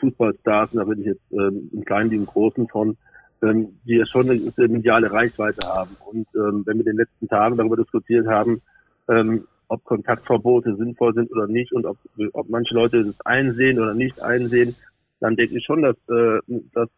[0.00, 2.96] Fußballstars, da bin ich jetzt ähm, im Kleinen wie im Großen von,
[3.42, 5.96] ähm, die ja schon eine, eine mediale Reichweite haben.
[6.10, 8.60] Und ähm, wenn wir in den letzten Tagen darüber diskutiert haben,
[9.08, 11.98] ähm, ob Kontaktverbote sinnvoll sind oder nicht und ob,
[12.32, 14.74] ob manche Leute das einsehen oder nicht einsehen,
[15.20, 16.40] dann denke ich schon, dass, äh,
[16.72, 16.88] dass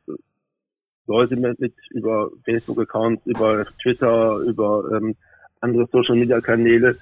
[1.06, 5.16] Leute mit, mit über Facebook-Accounts, über Twitter, über ähm,
[5.60, 6.96] andere Social-Media-Kanäle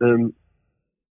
[0.00, 0.34] ähm,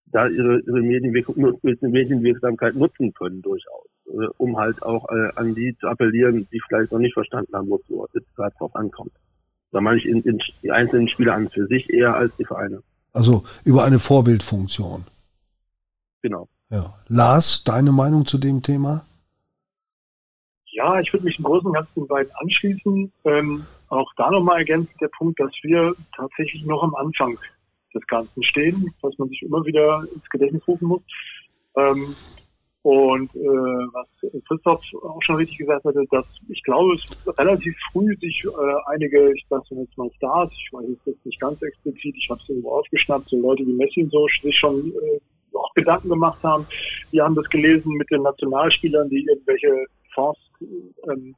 [0.07, 5.87] da ihre, ihre Medienwirksamkeit nutzen können durchaus, äh, um halt auch äh, an die zu
[5.87, 9.11] appellieren, die vielleicht noch nicht verstanden haben, wozu es gerade drauf ankommt.
[9.71, 12.81] Da meine ich in, in die einzelnen Spieler an für sich eher als die Vereine.
[13.11, 15.03] Also über eine Vorbildfunktion.
[16.21, 16.47] Genau.
[16.69, 16.93] Ja.
[17.07, 19.05] Lars, deine Meinung zu dem Thema?
[20.77, 23.11] Ja, ich würde mich im Großen und Ganzen weit anschließen.
[23.25, 27.35] Ähm, auch da nochmal ergänzend der Punkt, dass wir tatsächlich noch am Anfang
[27.95, 31.01] des Ganzen stehen, was man sich immer wieder ins Gedächtnis rufen muss.
[31.77, 32.15] Ähm,
[32.83, 34.07] und äh, was
[34.47, 39.33] Christoph auch schon richtig gesagt hatte, dass ich glaube, es relativ früh sich äh, einige,
[39.33, 42.49] ich sage jetzt mal Stars, ich weiß es jetzt nicht ganz explizit, ich habe es
[42.49, 46.67] irgendwo aufgeschnappt, so Leute wie Messi und so, sich schon äh, auch Gedanken gemacht haben.
[47.09, 49.87] Wir haben das gelesen mit den Nationalspielern, die irgendwelche
[50.17, 50.39] Fonds
[51.10, 51.36] ähm,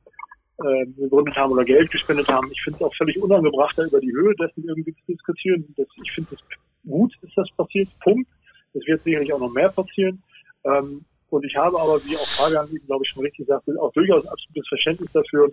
[0.63, 2.49] äh, gegründet haben oder Geld gespendet haben.
[2.51, 5.73] Ich finde es auch völlig unangebracht, da über die Höhe dessen irgendwie zu diskutieren.
[5.77, 6.41] Das, ich finde es
[6.89, 7.89] gut, ist das passiert.
[7.99, 8.27] Punkt.
[8.73, 10.21] Es wird sicherlich auch noch mehr passieren.
[10.63, 14.25] Ähm, und ich habe aber, wie auch Fabian glaube ich, schon richtig sagte, auch durchaus
[14.25, 15.51] absolutes Verständnis dafür,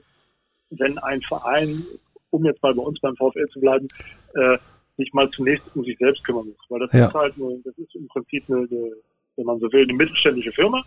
[0.70, 1.82] wenn ein Verein,
[2.30, 3.88] um jetzt mal bei uns beim VfL zu bleiben,
[4.34, 4.58] äh,
[4.96, 6.56] sich mal zunächst um sich selbst kümmern muss.
[6.68, 7.06] Weil das ja.
[7.06, 8.92] ist halt nur, das ist im Prinzip eine, eine,
[9.36, 10.82] wenn man so will, eine mittelständische Firma.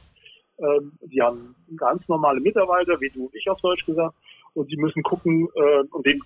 [0.59, 4.15] Ähm, die haben ganz normale Mitarbeiter, wie du und ich auf Deutsch gesagt,
[4.53, 6.21] und sie müssen gucken, äh, und denen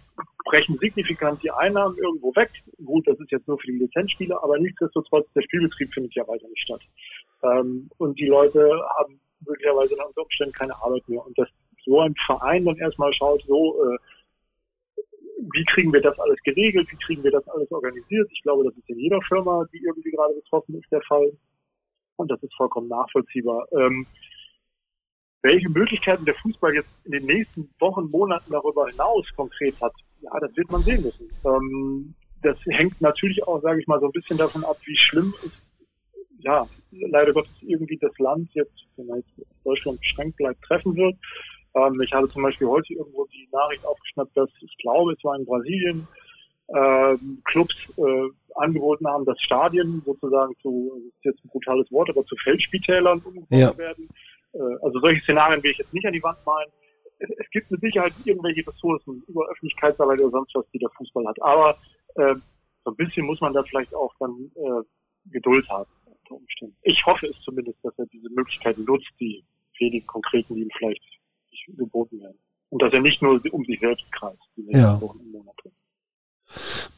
[0.46, 2.50] brechen signifikant die Einnahmen irgendwo weg.
[2.84, 6.48] Gut, das ist jetzt nur für die Lizenzspieler, aber nichtsdestotrotz, der Spielbetrieb findet ja weiter
[6.48, 6.82] nicht statt.
[7.44, 11.26] Ähm, und die Leute haben möglicherweise unter Umständen keine Arbeit mehr.
[11.26, 11.50] Und dass
[11.86, 13.98] so ein Verein dann erstmal schaut, so, äh,
[15.52, 16.88] wie kriegen wir das alles geregelt?
[16.90, 18.30] Wie kriegen wir das alles organisiert?
[18.32, 21.32] Ich glaube, das ist in jeder Firma, die irgendwie gerade betroffen ist, der Fall.
[22.16, 23.68] Und das ist vollkommen nachvollziehbar.
[23.72, 24.06] Ähm,
[25.42, 30.32] welche Möglichkeiten der Fußball jetzt in den nächsten Wochen, Monaten darüber hinaus konkret hat, ja,
[30.40, 31.30] das wird man sehen müssen.
[31.46, 35.34] Ähm, das hängt natürlich auch, sage ich mal, so ein bisschen davon ab, wie schlimm
[35.46, 35.52] es,
[36.40, 41.16] ja, leider Gottes irgendwie das Land jetzt, wenn man jetzt Deutschland beschränkt bleibt, treffen wird.
[41.76, 45.36] Ähm, ich habe zum Beispiel heute irgendwo die Nachricht aufgeschnappt, dass ich glaube, es war
[45.36, 46.08] in Brasilien,
[46.68, 52.10] äh, Clubs äh, angeboten haben, dass Stadien sozusagen zu, das ist jetzt ein brutales Wort,
[52.10, 53.78] aber zu Feldspitälern umgebaut ja.
[53.78, 54.10] werden.
[54.54, 56.70] Äh, also solche Szenarien will ich jetzt nicht an die Wand malen.
[57.20, 61.42] Es, gibt mit Sicherheit irgendwelche Ressourcen über Öffentlichkeitsarbeit oder sonst was, die der Fußball hat.
[61.42, 61.78] Aber
[62.16, 62.36] äh,
[62.84, 64.84] so ein bisschen muss man da vielleicht auch dann äh,
[65.32, 66.76] Geduld haben unter Umständen.
[66.84, 69.44] Ich hoffe es zumindest, dass er diese Möglichkeiten nutzt, die
[69.80, 71.02] wenigen konkreten, die ihm vielleicht
[71.68, 72.38] geboten werden.
[72.70, 75.00] Und dass er nicht nur um sich selbst kreist, die ja.
[75.00, 75.72] Wochen und Monate.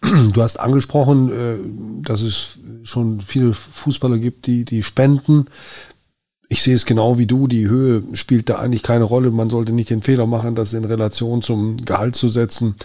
[0.02, 5.46] Du hast angesprochen, äh, dass es schon viele Fußballer gibt, die, die spenden.
[6.48, 9.32] Ich sehe es genau wie du, die Höhe spielt da eigentlich keine Rolle.
[9.32, 12.76] Man sollte nicht den Fehler machen, das in Relation zum Gehalt zu setzen.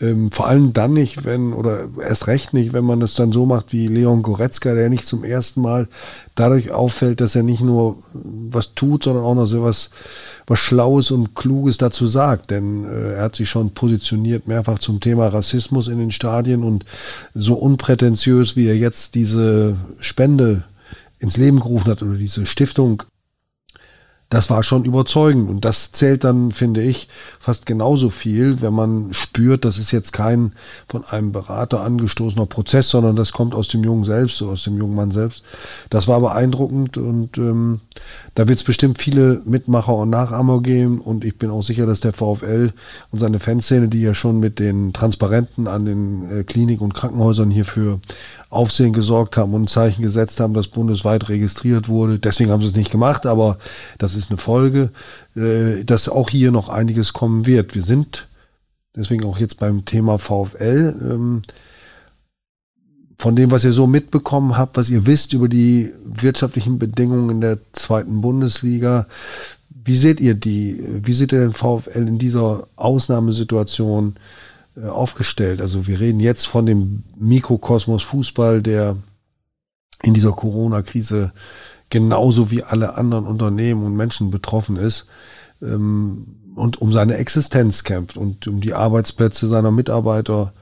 [0.00, 3.46] Ähm, vor allem dann nicht, wenn, oder erst recht nicht, wenn man es dann so
[3.46, 5.88] macht wie Leon Goretzka, der nicht zum ersten Mal
[6.36, 9.90] dadurch auffällt, dass er nicht nur was tut, sondern auch noch so was,
[10.46, 12.50] was Schlaues und Kluges dazu sagt.
[12.52, 16.84] Denn äh, er hat sich schon positioniert mehrfach zum Thema Rassismus in den Stadien und
[17.34, 20.62] so unprätentiös, wie er jetzt diese Spende
[21.18, 23.02] ins Leben gerufen hat oder diese Stiftung
[24.30, 25.48] das war schon überzeugend.
[25.48, 27.08] Und das zählt dann, finde ich,
[27.40, 30.52] fast genauso viel, wenn man spürt, das ist jetzt kein
[30.88, 34.94] von einem Berater angestoßener Prozess, sondern das kommt aus dem Jungen selbst, aus dem jungen
[34.94, 35.42] Mann selbst.
[35.88, 37.80] Das war beeindruckend und ähm,
[38.38, 41.00] da wird es bestimmt viele Mitmacher und Nachahmer geben.
[41.00, 42.72] Und ich bin auch sicher, dass der VfL
[43.10, 47.50] und seine Fanszene, die ja schon mit den Transparenten an den äh, Klinik- und Krankenhäusern
[47.50, 47.98] hierfür
[48.48, 52.20] Aufsehen gesorgt haben und ein Zeichen gesetzt haben, das bundesweit registriert wurde.
[52.20, 53.58] Deswegen haben sie es nicht gemacht, aber
[53.98, 54.90] das ist eine Folge,
[55.34, 57.74] äh, dass auch hier noch einiges kommen wird.
[57.74, 58.28] Wir sind
[58.94, 61.42] deswegen auch jetzt beim Thema VfL.
[63.18, 67.40] Von dem, was ihr so mitbekommen habt, was ihr wisst über die wirtschaftlichen Bedingungen in
[67.40, 69.06] der zweiten Bundesliga,
[69.84, 70.82] wie seht ihr die?
[71.02, 74.14] Wie seht ihr den VfL in dieser Ausnahmesituation?
[74.78, 75.60] Äh, aufgestellt.
[75.60, 78.96] Also wir reden jetzt von dem Mikrokosmos Fußball, der
[80.02, 81.32] in dieser Corona-Krise
[81.90, 85.06] genauso wie alle anderen Unternehmen und Menschen betroffen ist
[85.62, 90.52] ähm, und um seine Existenz kämpft und um die Arbeitsplätze seiner Mitarbeiter.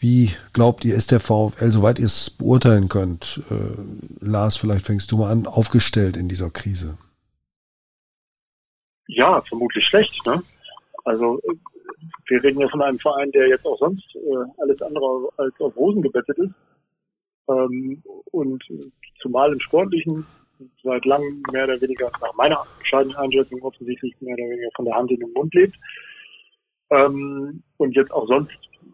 [0.00, 5.10] Wie glaubt ihr, ist der VfL, soweit ihr es beurteilen könnt, äh, Lars, vielleicht fängst
[5.10, 6.96] du mal an, aufgestellt in dieser Krise?
[9.08, 10.24] Ja, vermutlich schlecht.
[10.24, 10.40] Ne?
[11.04, 11.40] Also
[12.28, 15.76] wir reden ja von einem Verein, der jetzt auch sonst äh, alles andere als auf
[15.76, 16.54] Rosen gebettet ist.
[17.48, 18.62] Ähm, und
[19.20, 20.24] zumal im Sportlichen
[20.82, 24.94] seit langem mehr oder weniger, nach meiner bescheidenen Einschätzung offensichtlich mehr oder weniger von der
[24.94, 25.76] Hand in den Mund lebt.
[26.90, 28.52] Ähm, und jetzt auch sonst,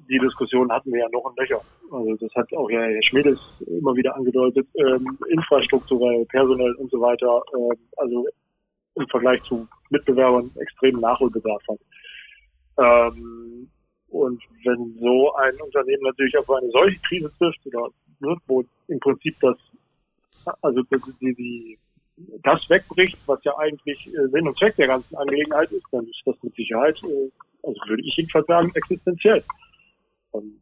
[0.08, 1.60] die Diskussion hatten wir ja noch ein Löcher.
[1.90, 7.00] Also das hat auch ja Herr Schmedes immer wieder angedeutet, ähm, infrastrukturell, personell und so
[7.00, 8.26] weiter, äh, also
[8.96, 11.78] im Vergleich zu Mitbewerbern extrem Nachholbedarf hat.
[12.78, 13.68] Ähm,
[14.08, 17.88] und wenn so ein Unternehmen natürlich auf eine solche Krise trifft, oder
[18.20, 19.56] ne, wo im Prinzip das,
[20.62, 20.82] also
[21.20, 21.78] die, die,
[22.42, 26.22] das wegbricht, was ja eigentlich äh, Sinn und Zweck der ganzen Angelegenheit ist, dann ist
[26.24, 27.30] das mit Sicherheit, äh,
[27.62, 29.42] also würde ich jedenfalls sagen, existenziell.
[30.34, 30.60] Ähm,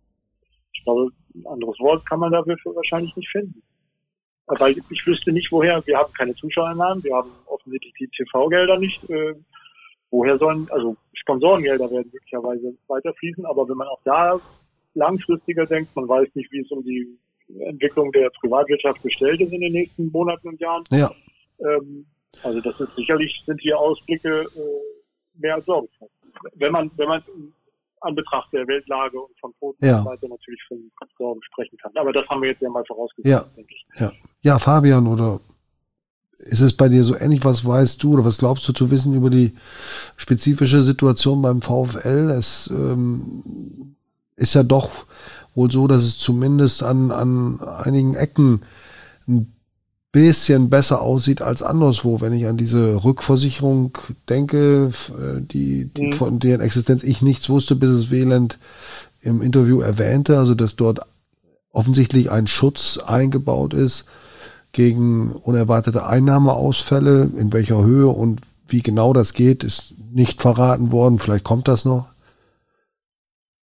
[0.72, 3.62] ich glaube, ein anderes Wort kann man dafür wahrscheinlich nicht finden.
[4.46, 5.84] Aber ich, wüsste nicht, woher.
[5.86, 9.08] Wir haben keine Zuschauernamen, wir haben offensichtlich die TV-Gelder nicht.
[9.08, 9.34] Äh,
[10.10, 14.38] woher sollen, also Sponsorengelder werden möglicherweise weiterfließen, aber wenn man auch da
[14.94, 17.18] langfristiger denkt, man weiß nicht, wie es um die
[17.60, 20.84] Entwicklung der Privatwirtschaft gestellt ist in den nächsten Monaten und Jahren.
[20.90, 21.10] Ja.
[21.60, 22.06] Ähm,
[22.42, 26.08] also das ist sicherlich sind hier Ausblicke äh, mehr als sorgenvoll.
[26.54, 27.22] Wenn man, wenn man
[28.02, 30.02] an Betracht der Weltlage und von Quoten ja.
[30.04, 31.92] natürlich von Sorgen sprechen kann.
[31.96, 33.44] Aber das haben wir jetzt ja mal vorausgesetzt, ja.
[33.56, 34.00] denke ich.
[34.00, 34.12] Ja.
[34.42, 35.40] ja, Fabian oder
[36.38, 37.44] ist es bei dir so ähnlich?
[37.44, 39.54] Was weißt du oder was glaubst du zu wissen über die
[40.16, 42.30] spezifische Situation beim VfL?
[42.30, 43.96] Es ähm,
[44.36, 44.90] ist ja doch
[45.54, 48.62] wohl so, dass es zumindest an, an einigen Ecken
[49.28, 49.54] ein
[50.12, 52.20] bisschen besser aussieht als anderswo.
[52.20, 53.96] Wenn ich an diese Rückversicherung
[54.28, 56.12] denke, äh, die, die mhm.
[56.12, 58.58] von deren Existenz ich nichts wusste, bis es Wieland
[59.22, 61.00] im Interview erwähnte, also dass dort
[61.70, 64.04] offensichtlich ein Schutz eingebaut ist
[64.72, 67.30] gegen unerwartete Einnahmeausfälle.
[67.38, 71.18] In welcher Höhe und wie genau das geht, ist nicht verraten worden.
[71.18, 72.06] Vielleicht kommt das noch.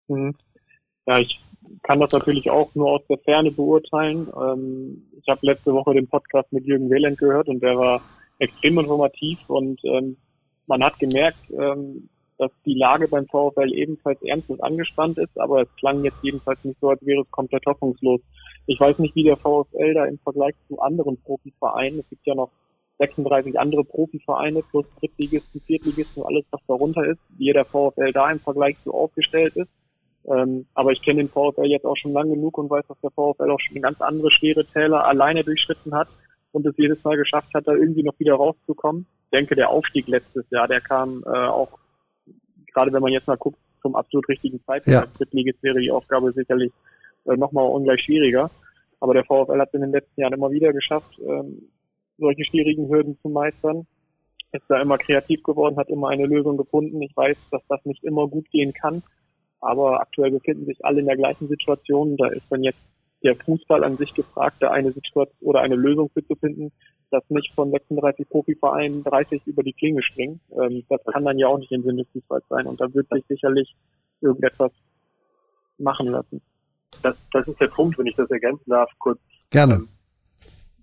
[0.09, 0.35] Mhm.
[1.07, 1.39] Ja, ich
[1.91, 4.29] kann das natürlich auch nur aus der Ferne beurteilen.
[4.41, 8.01] Ähm, ich habe letzte Woche den Podcast mit Jürgen Wehland gehört und der war
[8.39, 10.17] extrem informativ und ähm,
[10.69, 15.63] man hat gemerkt, ähm, dass die Lage beim VfL ebenfalls ernst und angespannt ist, aber
[15.63, 18.21] es klang jetzt jedenfalls nicht so, als wäre es komplett hoffnungslos.
[18.67, 22.37] Ich weiß nicht, wie der VfL da im Vergleich zu anderen Profivereinen, es gibt ja
[22.37, 22.53] noch
[22.99, 28.39] 36 andere Profivereine plus Drittligisten, Viertligisten, alles was darunter ist, wie der VfL da im
[28.39, 29.71] Vergleich so aufgestellt ist.
[30.27, 33.11] Ähm, aber ich kenne den VfL jetzt auch schon lang genug und weiß, dass der
[33.11, 36.09] VfL auch schon ganz andere schwere Täler alleine durchschritten hat
[36.53, 39.07] und es jedes Mal geschafft hat, da irgendwie noch wieder rauszukommen.
[39.25, 41.79] Ich denke, der Aufstieg letztes Jahr, der kam äh, auch,
[42.73, 44.95] gerade wenn man jetzt mal guckt, zum absolut richtigen Zeitpunkt.
[44.95, 45.01] Ja.
[45.01, 46.73] Als Drittligist wäre die Aufgabe sicherlich
[47.25, 48.51] äh, nochmal ungleich schwieriger.
[49.01, 51.71] Aber der VfL hat es in den letzten Jahren immer wieder geschafft, ähm,
[52.19, 53.87] solche schwierigen Hürden zu meistern.
[54.53, 57.01] Ist da immer kreativ geworden, hat immer eine Lösung gefunden.
[57.01, 59.03] Ich weiß, dass das nicht immer gut gehen kann,
[59.61, 62.17] aber aktuell befinden sich alle in der gleichen Situation.
[62.17, 62.81] Da ist dann jetzt
[63.23, 66.73] der Fußball an sich gefragt, da eine Situation oder eine Lösung für zu finden,
[67.11, 70.41] dass nicht von 36 Profivereinen 30 über die Klinge springen.
[70.53, 73.09] Ähm, das kann dann ja auch nicht im Sinne des Fußballs sein und da wird
[73.11, 73.75] sich sicherlich
[74.21, 74.73] irgendetwas
[75.79, 76.41] machen lassen.
[77.03, 79.19] Das, das ist der Punkt, wenn ich das ergänzen darf, kurz.
[79.51, 79.75] Gerne.
[79.75, 79.89] Ähm,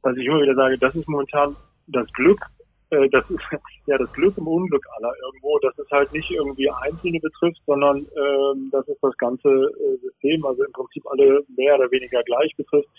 [0.02, 1.56] was ich immer wieder sage, das ist momentan
[1.88, 2.46] das Glück
[2.90, 3.40] äh, das ist
[3.88, 7.98] ja das Glück im Unglück aller irgendwo, dass es halt nicht irgendwie Einzelne betrifft, sondern
[7.98, 12.56] ähm, dass es das ganze äh, System, also im Prinzip alle mehr oder weniger gleich
[12.56, 12.90] betrifft.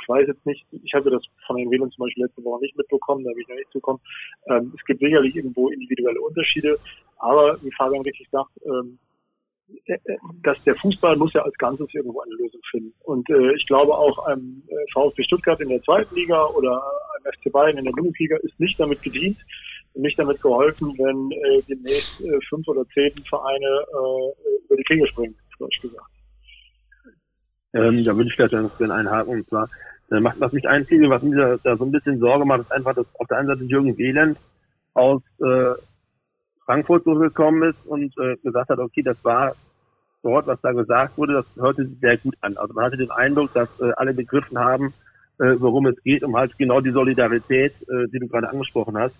[0.00, 2.76] Ich weiß jetzt nicht, ich habe das von den Wählern zum Beispiel letzte Woche nicht
[2.76, 4.00] mitbekommen, da habe ich noch nicht zukommen.
[4.48, 6.76] Ähm, es gibt sicherlich irgendwo individuelle Unterschiede,
[7.18, 9.13] aber wie Fabian richtig sagt, ähm, äh, äh,
[10.42, 12.94] dass der Fußball muss ja als Ganzes irgendwo eine Lösung finden.
[13.04, 16.82] Und äh, ich glaube auch einem äh, VfB Stuttgart in der zweiten Liga oder
[17.16, 19.38] einem FC Bayern in der Bundesliga ist nicht damit gedient
[19.94, 25.06] nicht damit geholfen, wenn äh, demnächst äh, fünf oder zehn Vereine äh, über die Klinge
[25.06, 26.10] springen, deutsch gesagt.
[27.74, 29.68] Ähm, da würde ich vielleicht noch gerne einhaken und zwar
[30.10, 32.72] äh, macht was mich einzige, was mir da, da so ein bisschen Sorge macht, ist
[32.72, 34.38] einfach, dass auf der einen Seite Jürgen Wieland
[34.94, 35.74] aus äh,
[36.64, 39.54] Frankfurt so gekommen ist und äh, gesagt hat, okay, das war
[40.22, 42.56] dort, was da gesagt wurde, das hörte sich sehr gut an.
[42.56, 44.94] Also man hatte den Eindruck, dass äh, alle begriffen haben,
[45.38, 49.14] äh, worum es geht, um halt genau die Solidarität, äh, die du gerade angesprochen hast.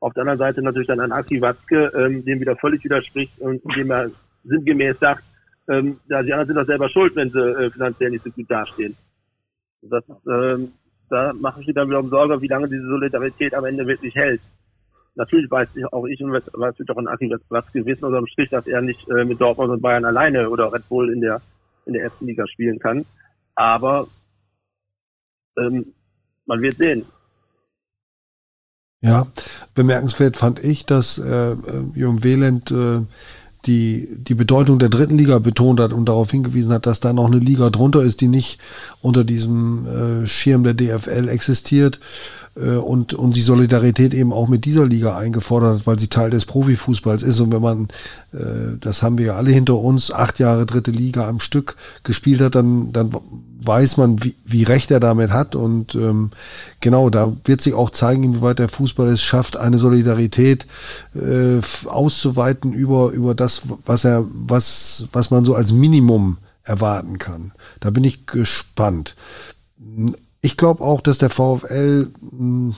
[0.00, 3.62] Auf der anderen Seite natürlich dann ein Aki Watzke, ähm, dem wieder völlig widerspricht und
[3.76, 4.10] dem er
[4.44, 5.22] sinngemäß sagt,
[5.68, 8.50] ähm, ja, die anderen sind doch selber schuld, wenn sie äh, finanziell nicht so gut
[8.50, 8.96] dastehen.
[9.82, 10.72] Das, ähm,
[11.10, 14.40] da mache ich mir dann wiederum Sorge, wie lange diese Solidarität am Ende wirklich hält
[15.16, 18.26] natürlich weiß ich auch ich und weiß ich doch ein Aki was gewissen oder im
[18.26, 21.40] Strich, dass er nicht äh, mit Dortmund und Bayern alleine oder Red Bull in der
[21.86, 23.04] in der ersten Liga spielen kann.
[23.54, 24.06] Aber
[25.58, 25.94] ähm,
[26.44, 27.06] man wird sehen.
[29.00, 29.26] Ja,
[29.74, 31.56] bemerkenswert fand ich, dass äh, äh
[31.94, 33.00] Jürgen Wehland äh,
[33.66, 37.26] die, die Bedeutung der dritten Liga betont hat und darauf hingewiesen hat, dass da noch
[37.26, 38.60] eine Liga drunter ist, die nicht
[39.02, 42.00] unter diesem äh, Schirm der DFL existiert
[42.60, 47.22] und, und die Solidarität eben auch mit dieser Liga eingefordert weil sie Teil des Profifußballs
[47.22, 47.40] ist.
[47.40, 47.88] Und wenn man,
[48.32, 52.40] äh, das haben wir ja alle hinter uns, acht Jahre dritte Liga am Stück gespielt
[52.40, 53.14] hat, dann, dann
[53.62, 55.54] weiß man, wie, wie recht er damit hat.
[55.54, 56.30] Und ähm,
[56.80, 60.66] genau, da wird sich auch zeigen, inwieweit der Fußball es schafft, eine Solidarität
[61.14, 67.52] äh, auszuweiten über, über das, was er, was, was man so als Minimum erwarten kann.
[67.80, 69.14] Da bin ich gespannt.
[70.46, 72.76] Ich glaube auch, dass der VfL hm,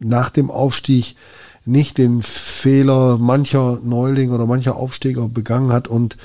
[0.00, 1.16] nach dem Aufstieg
[1.64, 6.18] nicht den Fehler mancher Neuling oder mancher Aufsteiger begangen hat und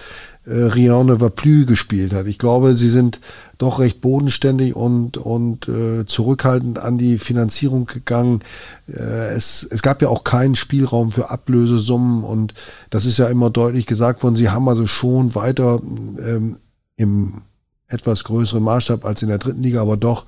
[0.46, 2.28] äh, Rien ne va plus gespielt hat.
[2.28, 3.22] Ich glaube, sie sind
[3.58, 8.42] doch recht bodenständig und, und äh, zurückhaltend an die Finanzierung gegangen.
[8.90, 12.54] Äh, es, es gab ja auch keinen Spielraum für Ablösesummen und
[12.90, 14.36] das ist ja immer deutlich gesagt worden.
[14.36, 15.82] Sie haben also schon weiter
[16.20, 16.58] ähm,
[16.98, 17.44] im
[17.94, 20.26] etwas größeren Maßstab als in der dritten Liga, aber doch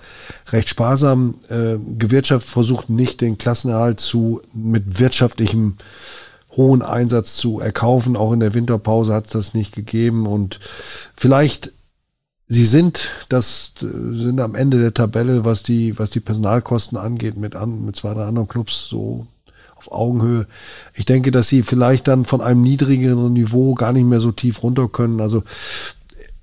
[0.50, 5.78] recht sparsam äh, gewirtschaftet, versucht nicht den Klassenerhalt zu mit wirtschaftlichem
[6.56, 8.16] hohen Einsatz zu erkaufen.
[8.16, 10.60] Auch in der Winterpause hat es das nicht gegeben und
[11.16, 11.72] vielleicht
[12.48, 17.56] Sie sind, das sind am Ende der Tabelle, was die, was die Personalkosten angeht, mit,
[17.56, 19.26] an, mit zwei, drei anderen Clubs so
[19.76, 20.46] auf Augenhöhe.
[20.94, 24.62] Ich denke, dass sie vielleicht dann von einem niedrigeren Niveau gar nicht mehr so tief
[24.62, 25.22] runter können.
[25.22, 25.44] Also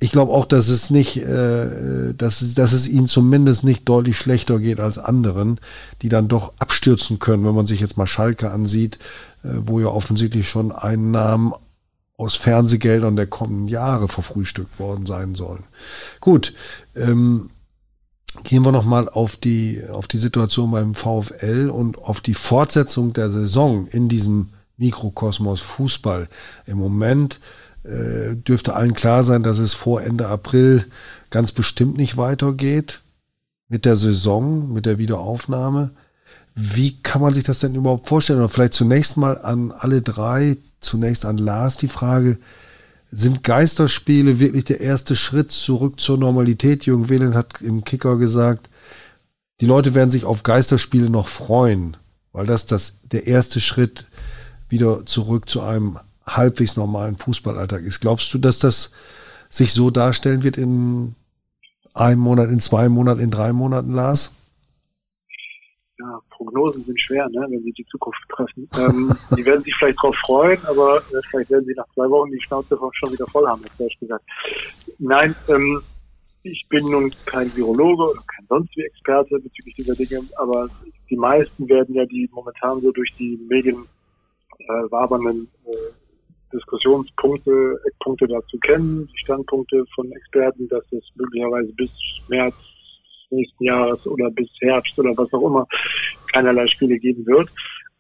[0.03, 4.59] ich glaube auch, dass es nicht, äh, dass, dass es ihnen zumindest nicht deutlich schlechter
[4.59, 5.61] geht als anderen,
[6.03, 8.99] die dann doch abstürzen können, wenn man sich jetzt mal Schalke ansieht,
[9.45, 11.53] äh, wo ja offensichtlich schon Einnahmen
[12.17, 15.63] aus Fernsehgeldern der kommenden Jahre verfrühstückt worden sein sollen.
[16.21, 16.53] Gut,
[16.97, 17.51] ähm,
[18.43, 23.31] gehen wir nochmal auf die, auf die Situation beim VfL und auf die Fortsetzung der
[23.31, 24.49] Saison in diesem
[24.79, 26.29] Mikrokosmos Fußball.
[26.67, 27.39] Im Moment
[27.85, 30.85] äh, dürfte allen klar sein, dass es vor Ende April
[31.31, 33.01] ganz bestimmt nicht weitergeht
[33.69, 35.91] mit der Saison, mit der Wiederaufnahme.
[36.55, 38.39] Wie kann man sich das denn überhaupt vorstellen?
[38.39, 42.39] Oder vielleicht zunächst mal an alle drei, zunächst an Lars die Frage,
[43.11, 46.87] sind Geisterspiele wirklich der erste Schritt zurück zur Normalität?
[46.87, 48.69] Jürgen Wehlen hat im Kicker gesagt,
[49.61, 51.97] die Leute werden sich auf Geisterspiele noch freuen,
[52.33, 54.07] weil das, das der erste Schritt
[54.69, 58.01] wieder zurück zu einem halbwegs normalen Fußballalltag ist.
[58.01, 58.93] Glaubst du, dass das
[59.49, 61.15] sich so darstellen wird in
[61.95, 64.33] einem Monat, in zwei Monaten, in drei Monaten, Lars?
[65.99, 68.69] Ja, Prognosen sind schwer, ne, wenn sie die Zukunft treffen.
[68.79, 72.31] Ähm, die werden sich vielleicht darauf freuen, aber äh, vielleicht werden sie nach zwei Wochen
[72.31, 74.25] die Schnauze schon wieder voll haben, als gesagt.
[74.99, 75.83] Nein, ähm,
[76.45, 80.69] ich bin nun kein Virologe oder kein sonst wie Experte bezüglich dieser Dinge, aber
[81.09, 83.87] die meisten werden ja die momentan so durch die Medien
[84.59, 85.71] äh, wabernden äh,
[86.53, 91.91] Diskussionspunkte, Eckpunkte dazu kennen, die Standpunkte von Experten, dass es möglicherweise bis
[92.29, 92.55] März
[93.31, 95.67] nächsten Jahres oder bis Herbst oder was auch immer
[96.33, 97.49] keinerlei Spiele geben wird.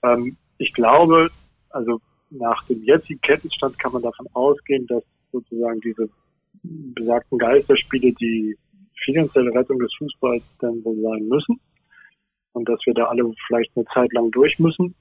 [0.02, 1.30] Ähm, ich glaube,
[1.70, 2.00] also
[2.30, 6.08] nach dem jetzigen Kettenstand kann man davon ausgehen, dass sozusagen diese
[6.62, 8.56] besagten Geisterspiele die
[9.04, 11.60] finanzielle Rettung des Fußballs dann wohl sein müssen
[12.52, 14.94] und dass wir da alle vielleicht eine Zeit lang durch müssen.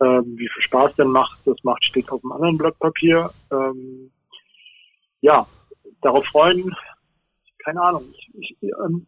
[0.00, 3.30] Ähm, wie viel Spaß denn macht, das macht, steht auf einem anderen Blatt Papier.
[3.50, 4.10] Ähm,
[5.22, 5.46] ja,
[6.02, 6.74] darauf freuen,
[7.64, 8.04] keine Ahnung.
[8.12, 9.06] Ich, ich, ähm,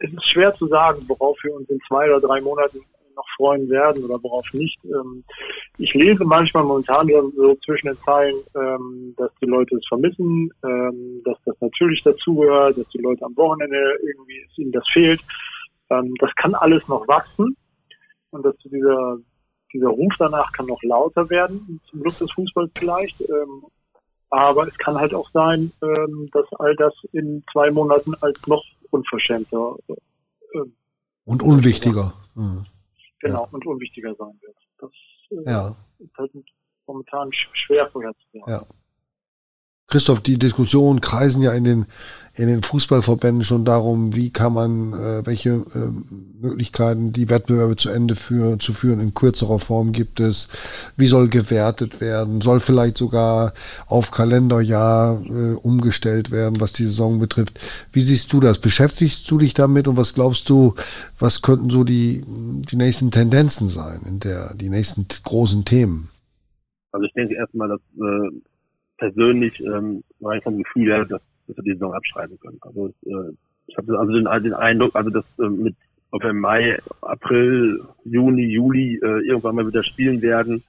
[0.00, 2.80] es ist schwer zu sagen, worauf wir uns in zwei oder drei Monaten
[3.16, 4.78] noch freuen werden oder worauf nicht.
[4.84, 5.24] Ähm,
[5.78, 11.22] ich lese manchmal momentan so zwischen den Zeilen, ähm, dass die Leute es vermissen, ähm,
[11.24, 15.20] dass das natürlich dazugehört, dass die Leute am Wochenende irgendwie ihnen das fehlt.
[15.88, 17.56] das kann alles noch wachsen
[18.30, 19.18] und dass dieser
[19.74, 23.22] dieser Ruf danach kann noch lauter werden, zum Glück des Fußballs vielleicht.
[24.30, 29.76] aber es kann halt auch sein, dass all das in zwei Monaten als noch unverschämter
[29.88, 29.94] äh,
[31.24, 32.14] und unwichtiger.
[32.34, 32.66] Mhm.
[33.20, 33.48] Genau, ja.
[33.50, 34.56] und unwichtiger sein wird.
[34.78, 34.90] Das
[35.30, 35.76] äh, ja.
[35.98, 36.32] ist halt
[36.86, 38.42] momentan schwer vorherzusagen.
[38.46, 38.62] Ja.
[39.94, 41.86] Christoph, die Diskussionen kreisen ja in den,
[42.34, 47.90] in den Fußballverbänden schon darum, wie kann man, äh, welche äh, Möglichkeiten die Wettbewerbe zu
[47.90, 50.48] Ende führen, zu führen in kürzerer Form gibt es,
[50.96, 53.52] wie soll gewertet werden, soll vielleicht sogar
[53.86, 57.60] auf Kalenderjahr äh, umgestellt werden, was die Saison betrifft.
[57.92, 58.58] Wie siehst du das?
[58.58, 60.74] Beschäftigst du dich damit und was glaubst du,
[61.20, 66.08] was könnten so die, die nächsten Tendenzen sein, in der, die nächsten großen Themen?
[66.90, 68.40] Also ich denke erstmal, dass äh,
[68.98, 72.58] persönlich ähm, rein vom Gefühl her, dass, dass wir die Saison abschreiben können.
[72.60, 73.32] Also äh,
[73.66, 75.74] ich habe also den, den Eindruck, also dass äh, mit
[76.14, 80.62] ob wir im Mai, April, Juni, Juli äh, irgendwann mal wieder spielen werden.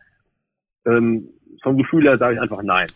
[0.87, 1.29] Ähm,
[1.61, 2.87] vom Gefühl her sage ich einfach nein.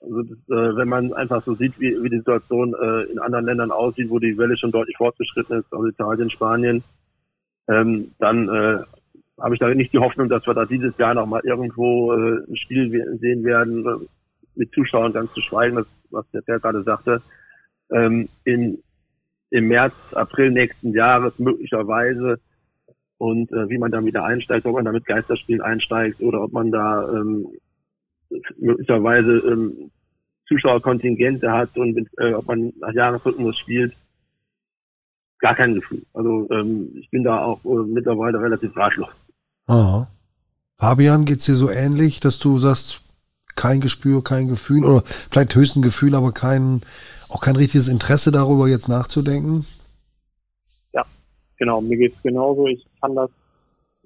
[0.00, 3.44] Also das, äh, wenn man einfach so sieht, wie, wie die Situation äh, in anderen
[3.44, 6.82] Ländern aussieht, wo die Welle schon deutlich fortgeschritten ist, also Italien, Spanien,
[7.68, 8.78] ähm, dann äh,
[9.38, 12.42] habe ich da nicht die Hoffnung, dass wir da dieses Jahr noch mal irgendwo äh,
[12.48, 14.08] ein Spiel sehen werden,
[14.54, 17.22] mit Zuschauern ganz zu schweigen, das, was der Pär gerade sagte,
[17.90, 18.82] ähm, in,
[19.50, 22.40] im März, April nächsten Jahres möglicherweise
[23.18, 26.52] und äh, wie man dann wieder einsteigt, ob man da mit Geisterspielen einsteigt oder ob
[26.52, 27.46] man da ähm,
[28.58, 29.90] möglicherweise ähm,
[30.48, 33.94] Zuschauerkontingente hat und mit, äh, ob man nach Jahresrhythmus spielt.
[35.38, 36.02] Gar kein Gefühl.
[36.14, 39.10] Also ähm, ich bin da auch äh, mittlerweile relativ ratlos.
[39.66, 40.08] Aha.
[40.78, 43.01] Fabian, geht's dir so ähnlich, dass du sagst,
[43.56, 46.82] kein Gespür, kein Gefühl oder vielleicht höchstens Gefühl, aber kein,
[47.28, 49.66] auch kein richtiges Interesse darüber jetzt nachzudenken?
[50.92, 51.02] Ja,
[51.58, 52.66] genau, mir geht es genauso.
[52.66, 53.30] Ich kann das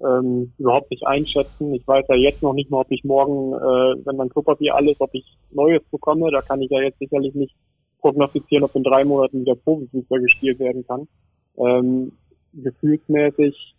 [0.04, 1.74] ähm, überhaupt nicht einschätzen.
[1.74, 5.00] Ich weiß ja jetzt noch nicht mal, ob ich morgen, äh, wenn mein Klopapier alles,
[5.00, 6.30] ob ich Neues bekomme.
[6.30, 7.54] Da kann ich ja jetzt sicherlich nicht
[8.00, 11.08] prognostizieren, ob in drei Monaten wieder Profifußball gespielt werden kann.
[11.58, 12.12] Ähm,
[12.52, 13.74] gefühlsmäßig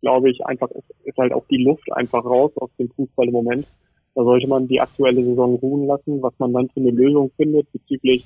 [0.00, 3.32] glaube ich einfach, ist, ist halt auch die Luft einfach raus aus dem Fußball im
[3.32, 3.66] Moment.
[4.14, 7.70] Da sollte man die aktuelle Saison ruhen lassen, was man dann für eine Lösung findet
[7.72, 8.24] bezüglich,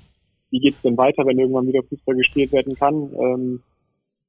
[0.50, 3.10] wie geht es denn weiter, wenn irgendwann wieder Fußball gespielt werden kann.
[3.18, 3.62] Ähm,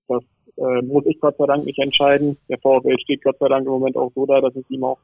[0.08, 0.24] das
[0.58, 2.38] äh, muss ich Gott sei Dank nicht entscheiden.
[2.50, 4.98] Der VfL steht Gott sei Dank im Moment auch so da, dass es ihm auch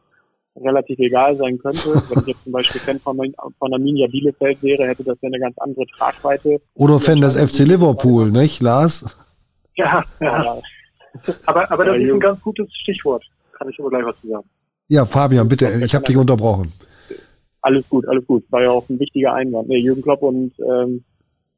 [0.55, 1.89] relativ egal sein könnte.
[2.09, 3.17] Wenn ich jetzt zum Beispiel Fan von,
[3.59, 6.61] von Arminia Bielefeld wäre, hätte das ja eine ganz andere Tragweite.
[6.75, 9.05] Oder Fan des FC Liverpool, nicht, Lars?
[9.75, 10.57] Ja, ja.
[11.45, 13.23] Aber, aber das ist ein ganz gutes Stichwort.
[13.53, 14.49] Kann ich aber gleich was zu sagen.
[14.91, 16.73] Ja, Fabian, bitte, ich habe dich unterbrochen.
[17.61, 18.43] Alles gut, alles gut.
[18.49, 19.69] War ja auch ein wichtiger Einwand.
[19.69, 21.05] Nee, Jürgen Klopp und, ähm,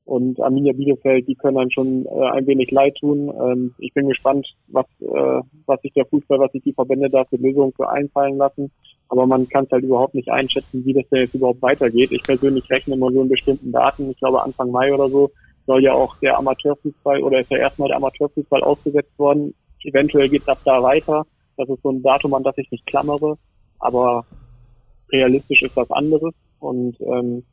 [0.05, 3.33] und Arminia Bielefeld, die können dann schon äh, ein wenig leid tun.
[3.43, 7.25] Ähm, ich bin gespannt, was, äh, was sich der Fußball, was sich die Verbände da
[7.25, 8.69] für Lösungen für einfallen lassen.
[9.09, 12.11] aber man kann es halt überhaupt nicht einschätzen, wie das da jetzt überhaupt weitergeht.
[12.11, 14.11] Ich persönlich rechne immer so in bestimmten Daten.
[14.11, 15.31] Ich glaube, Anfang Mai oder so
[15.65, 19.55] soll ja auch der Amateurfußball oder ist ja erstmal der Amateurfußball ausgesetzt worden.
[19.83, 21.25] Eventuell geht es ab da weiter.
[21.65, 23.37] Das ist so ein Datum, an das ich nicht klammere.
[23.79, 24.25] Aber
[25.11, 26.33] realistisch ist was anderes.
[26.59, 27.43] Und ähm,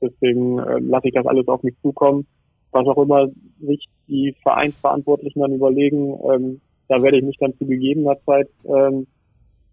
[0.00, 2.26] deswegen äh, lasse ich das alles auf mich zukommen.
[2.72, 3.28] Was auch immer
[3.60, 9.06] sich die Vereinsverantwortlichen dann überlegen, ähm, da werde ich mich dann zu gegebener Zeit ähm,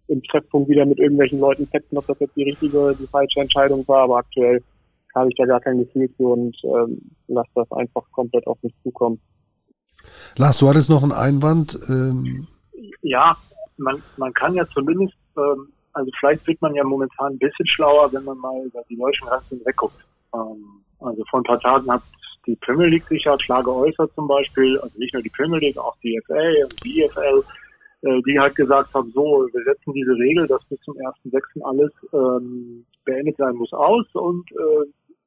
[0.08, 3.86] im Treffpunkt wieder mit irgendwelchen Leuten fetzen, ob das jetzt die richtige, die falsche Entscheidung
[3.88, 4.62] war, aber aktuell
[5.14, 8.74] habe ich da gar kein Gefühl für und ähm, lasse das einfach komplett auf mich
[8.82, 9.20] zukommen.
[10.36, 11.78] Lars, du hattest noch einen Einwand.
[11.88, 12.46] Ähm
[13.02, 13.36] ja,
[13.76, 18.12] man, man kann ja zumindest, ähm, also vielleicht wird man ja momentan ein bisschen schlauer,
[18.12, 20.04] wenn man mal über die deutschen Grenzen wegguckt.
[20.34, 22.02] Ähm, also vor ein paar Tagen hat
[22.46, 25.78] die Premier League sich ja klar geäußert zum Beispiel, also nicht nur die Premier League,
[25.78, 27.42] auch die FA und die EFL,
[28.02, 31.62] äh, die halt gesagt haben, so, wir setzen diese Regel, dass bis zum 1.6.
[31.62, 34.86] alles ähm, beendet sein muss aus und äh,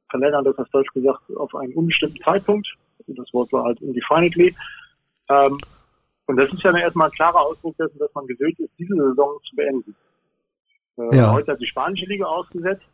[0.09, 2.67] verlängern das auf Deutsch gesagt auf einen unbestimmten Zeitpunkt.
[3.07, 4.53] Das Wort war halt indefinitely.
[5.29, 5.57] Ähm,
[6.27, 9.39] und das ist ja erstmal ein klarer Ausdruck dessen, dass man gewillt ist, diese Saison
[9.49, 9.95] zu beenden.
[10.97, 11.33] Äh, ja.
[11.33, 12.85] Heute hat die spanische Liga ausgesetzt,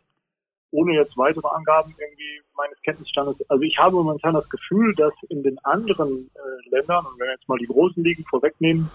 [0.70, 3.36] ohne jetzt weitere Angaben irgendwie meines Kenntnisstandes.
[3.48, 7.34] Also ich habe momentan das Gefühl, dass in den anderen äh, Ländern, und wenn wir
[7.34, 8.88] jetzt mal die großen Ligen vorwegnehmen,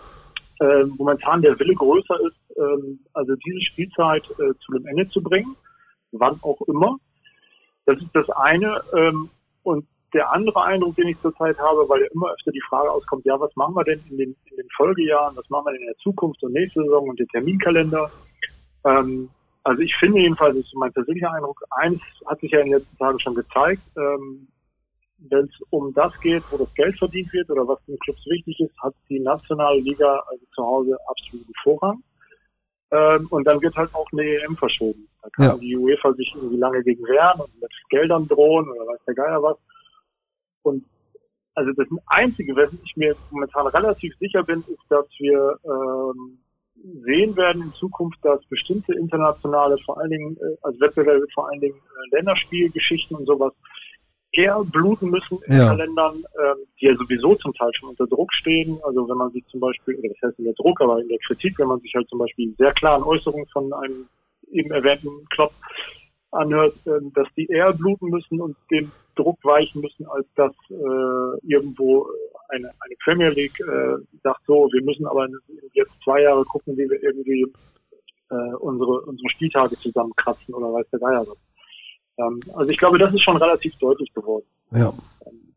[0.60, 5.22] äh, momentan der Wille größer ist, äh, also diese Spielzeit äh, zu einem Ende zu
[5.22, 5.56] bringen,
[6.12, 6.98] wann auch immer.
[7.86, 8.82] Das ist das eine.
[8.96, 9.30] Ähm,
[9.64, 13.26] und der andere Eindruck, den ich zurzeit habe, weil ja immer öfter die Frage auskommt,
[13.26, 15.88] ja, was machen wir denn in den, in den Folgejahren, was machen wir denn in
[15.88, 18.12] der Zukunft und nächste Saison und den Terminkalender?
[18.86, 19.30] Ähm,
[19.64, 22.80] also ich finde jedenfalls, das ist mein persönlicher Eindruck, eins hat sich ja in den
[22.80, 24.48] letzten Tagen schon gezeigt, ähm,
[25.30, 28.60] wenn es um das geht, wo das Geld verdient wird oder was den Clubs wichtig
[28.60, 32.02] ist, hat die nationale Liga also zu Hause absoluten Vorrang.
[32.92, 35.08] Ähm, und dann wird halt auch eine EM verschoben.
[35.22, 35.58] Da kann ja.
[35.58, 39.44] die UEFA sich irgendwie lange gegen wehren und mit Geldern drohen oder weiß der Geier
[39.44, 39.58] was.
[40.70, 40.86] Und
[41.56, 46.40] also das Einzige, wessen ich mir momentan relativ sicher bin, ist, dass wir ähm,
[47.04, 51.60] sehen werden in Zukunft, dass bestimmte internationale, vor allen Dingen, äh, also Wettbewerbe, vor allen
[51.60, 53.54] Dingen äh, Länderspielgeschichten und sowas,
[54.32, 55.68] eher bluten müssen in ja.
[55.68, 58.80] Kalendern, ähm, die ja sowieso zum Teil schon unter Druck stehen.
[58.84, 61.18] Also wenn man sich zum Beispiel, oder das heißt in der Druck, aber in der
[61.26, 64.08] Kritik, wenn man sich halt zum Beispiel sehr klaren Äußerungen von einem
[64.52, 65.52] eben erwähnten Klopp
[66.32, 71.48] anhört, äh, dass die eher bluten müssen und dem Druck weichen müssen, als dass äh,
[71.48, 72.08] irgendwo
[72.50, 75.28] eine, eine Premier League äh, sagt, so, wir müssen aber
[75.74, 77.46] jetzt zwei Jahre gucken, wie wir irgendwie
[78.30, 81.38] äh, unsere, unsere Spieltage zusammenkratzen oder weiß der Geier was.
[82.18, 84.46] Ähm, also ich glaube, das ist schon relativ deutlich geworden.
[84.72, 84.94] Ja.
[85.26, 85.54] Ähm,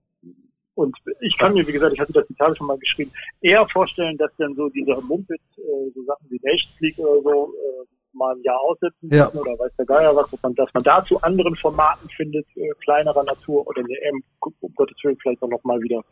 [0.75, 3.67] und ich kann mir, wie gesagt, ich hatte das die Tage schon mal geschrieben, eher
[3.69, 7.87] vorstellen, dass dann so diese Mumpit, äh, so Sachen wie Nations League oder so, äh,
[8.15, 9.29] mal ein Jahr aussetzen ja.
[9.31, 12.71] oder weiß der Geier was, dass man, dass man da zu anderen Formaten findet, äh,
[12.85, 14.23] kleinerer Natur oder eine EM,
[14.61, 16.03] um Gottes Willen vielleicht auch noch mal wieder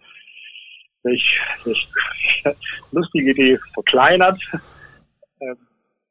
[1.02, 1.88] sich, sich
[2.92, 4.40] lustige Idee verkleinert.
[5.40, 5.56] ähm,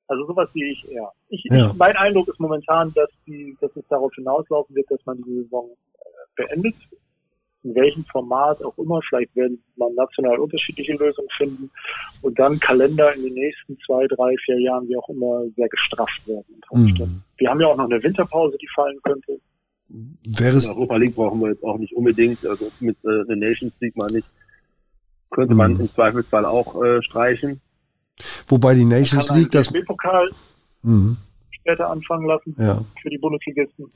[0.08, 1.12] also sowas sehe ich eher.
[1.30, 1.68] Ich, ja.
[1.68, 5.44] ich, mein Eindruck ist momentan, dass die, dass es darauf hinauslaufen wird, dass man die
[5.44, 6.76] Saison äh, beendet.
[7.64, 9.02] In welchem Format auch immer.
[9.08, 11.70] Vielleicht werden man national unterschiedliche Lösungen finden
[12.22, 16.28] und dann Kalender in den nächsten zwei, drei, vier Jahren, wie auch immer, sehr gestrafft
[16.28, 16.62] werden.
[16.72, 17.22] Mhm.
[17.38, 19.40] Wir haben ja auch noch eine Winterpause, die fallen könnte.
[19.90, 23.74] Wäre es Europa League brauchen wir jetzt auch nicht unbedingt, also mit äh, der Nations
[23.80, 24.26] League meine ich,
[25.32, 25.82] könnte man mhm.
[25.82, 27.60] im Zweifelsfall auch äh, streichen.
[28.48, 29.72] Wobei die Nations League das.
[29.86, 30.30] pokal
[30.84, 31.18] mhm.
[31.50, 32.82] später anfangen lassen ja.
[33.02, 33.92] für die Bundesligisten.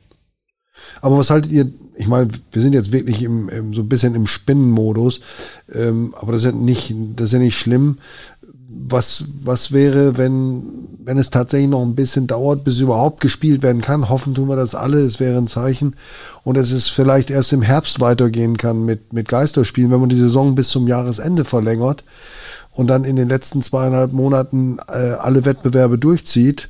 [1.02, 4.16] Aber was haltet ihr, ich meine, wir sind jetzt wirklich im, im so ein bisschen
[4.16, 5.22] im Spinnenmodus,
[5.74, 7.98] ähm, aber das ist ja nicht, das ist ja nicht schlimm.
[8.86, 10.64] Was, was wäre, wenn,
[11.04, 14.10] wenn es tatsächlich noch ein bisschen dauert, bis überhaupt gespielt werden kann?
[14.10, 15.96] Hoffen tun wir das alle, es wäre ein Zeichen.
[16.44, 20.18] Und es ist vielleicht erst im Herbst weitergehen kann mit, mit Geisterspielen, wenn man die
[20.18, 22.04] Saison bis zum Jahresende verlängert
[22.72, 26.68] und dann in den letzten zweieinhalb Monaten äh, alle Wettbewerbe durchzieht,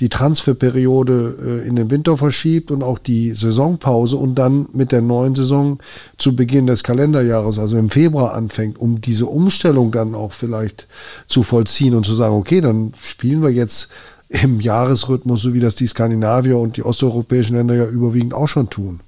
[0.00, 5.02] die Transferperiode äh, in den Winter verschiebt und auch die Saisonpause und dann mit der
[5.02, 5.78] neuen Saison
[6.18, 10.88] zu Beginn des Kalenderjahres, also im Februar anfängt, um diese Umstellung dann auch vielleicht
[11.26, 13.90] zu vollziehen und zu sagen, okay, dann spielen wir jetzt
[14.28, 18.68] im Jahresrhythmus, so wie das die Skandinavier und die osteuropäischen Länder ja überwiegend auch schon
[18.68, 19.00] tun.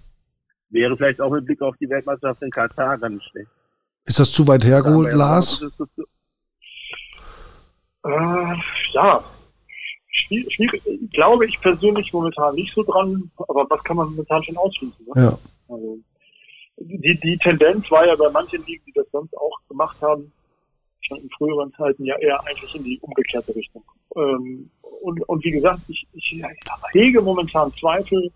[0.70, 3.48] Wäre vielleicht auch mit Blick auf die Weltmeisterschaft in Katar ganz schlecht.
[4.04, 5.64] Ist das zu weit hergeholt, Lars?
[8.04, 8.08] Äh,
[8.92, 9.24] ja,
[10.16, 15.06] schwierig, glaube ich persönlich momentan nicht so dran, aber was kann man momentan schon ausschließen?
[15.14, 15.22] Ne?
[15.22, 15.38] Ja.
[15.68, 15.98] Also,
[16.78, 20.30] die, die Tendenz war ja bei manchen Ligen, die das sonst auch gemacht haben,
[21.00, 23.82] schon in früheren Zeiten ja eher eigentlich in die umgekehrte Richtung.
[24.14, 24.70] Ähm,
[25.02, 26.42] und, und wie gesagt, ich, ich
[26.92, 28.30] hege momentan Zweifel,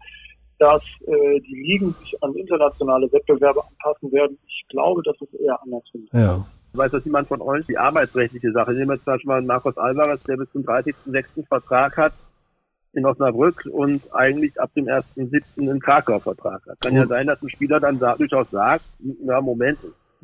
[0.59, 4.39] dass äh, die Ligen sich an internationale Wettbewerbe anpassen werden.
[4.47, 6.13] Ich glaube, dass es eher andersrum ist.
[6.13, 6.47] Ja.
[6.73, 7.67] Weiß das jemand von euch?
[7.67, 8.73] Die arbeitsrechtliche Sache.
[8.73, 11.47] Nehmen wir zum Beispiel mal Marcos Alvarez, der bis zum 30.06.
[11.49, 12.13] Vertrag hat
[12.93, 15.43] in Osnabrück und eigentlich ab dem 1.07.
[15.59, 16.81] einen Krakau-Vertrag hat.
[16.81, 18.85] Kann ja sein, dass ein Spieler dann da durchaus sagt,
[19.25, 19.79] na Moment,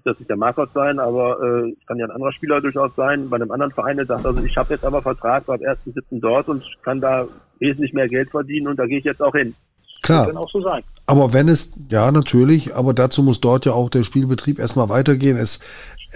[0.07, 3.37] das nicht der Marcos sein, aber äh, kann ja ein anderer Spieler durchaus sein, bei
[3.37, 6.21] einem anderen Verein, der sagt, also ich habe jetzt aber Vertrag, ab 1.7.
[6.21, 7.27] dort und kann da
[7.59, 9.55] wesentlich mehr Geld verdienen und da gehe ich jetzt auch hin.
[10.03, 10.27] Klar.
[10.27, 10.83] Kann auch so sein.
[11.07, 15.37] Aber wenn es, ja, natürlich, aber dazu muss dort ja auch der Spielbetrieb erstmal weitergehen.
[15.37, 15.59] Es,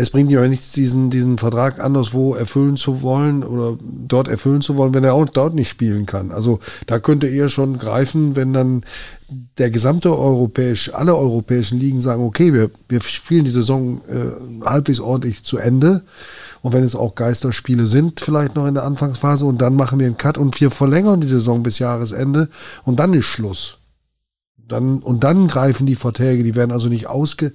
[0.00, 4.76] es bringt ja nichts, diesen, diesen Vertrag anderswo erfüllen zu wollen oder dort erfüllen zu
[4.76, 6.32] wollen, wenn er auch dort nicht spielen kann.
[6.32, 8.84] Also da könnte eher schon greifen, wenn dann
[9.58, 15.00] der gesamte europäisch, alle europäischen Ligen sagen, okay, wir, wir spielen die Saison äh, halbwegs
[15.00, 16.02] ordentlich zu Ende.
[16.62, 20.06] Und wenn es auch Geisterspiele sind, vielleicht noch in der Anfangsphase, und dann machen wir
[20.06, 22.48] einen Cut und wir verlängern die Saison bis Jahresende
[22.84, 23.79] und dann ist Schluss.
[24.70, 27.52] Dann, und dann greifen die Verträge, die werden also nicht ausge,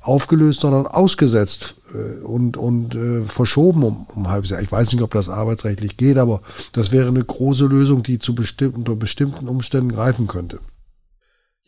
[0.00, 4.60] aufgelöst, sondern ausgesetzt äh, und, und äh, verschoben um, um halbes Jahr.
[4.60, 6.42] Ich weiß nicht, ob das arbeitsrechtlich geht, aber
[6.72, 10.58] das wäre eine große Lösung, die zu bestimmten, unter bestimmten Umständen greifen könnte.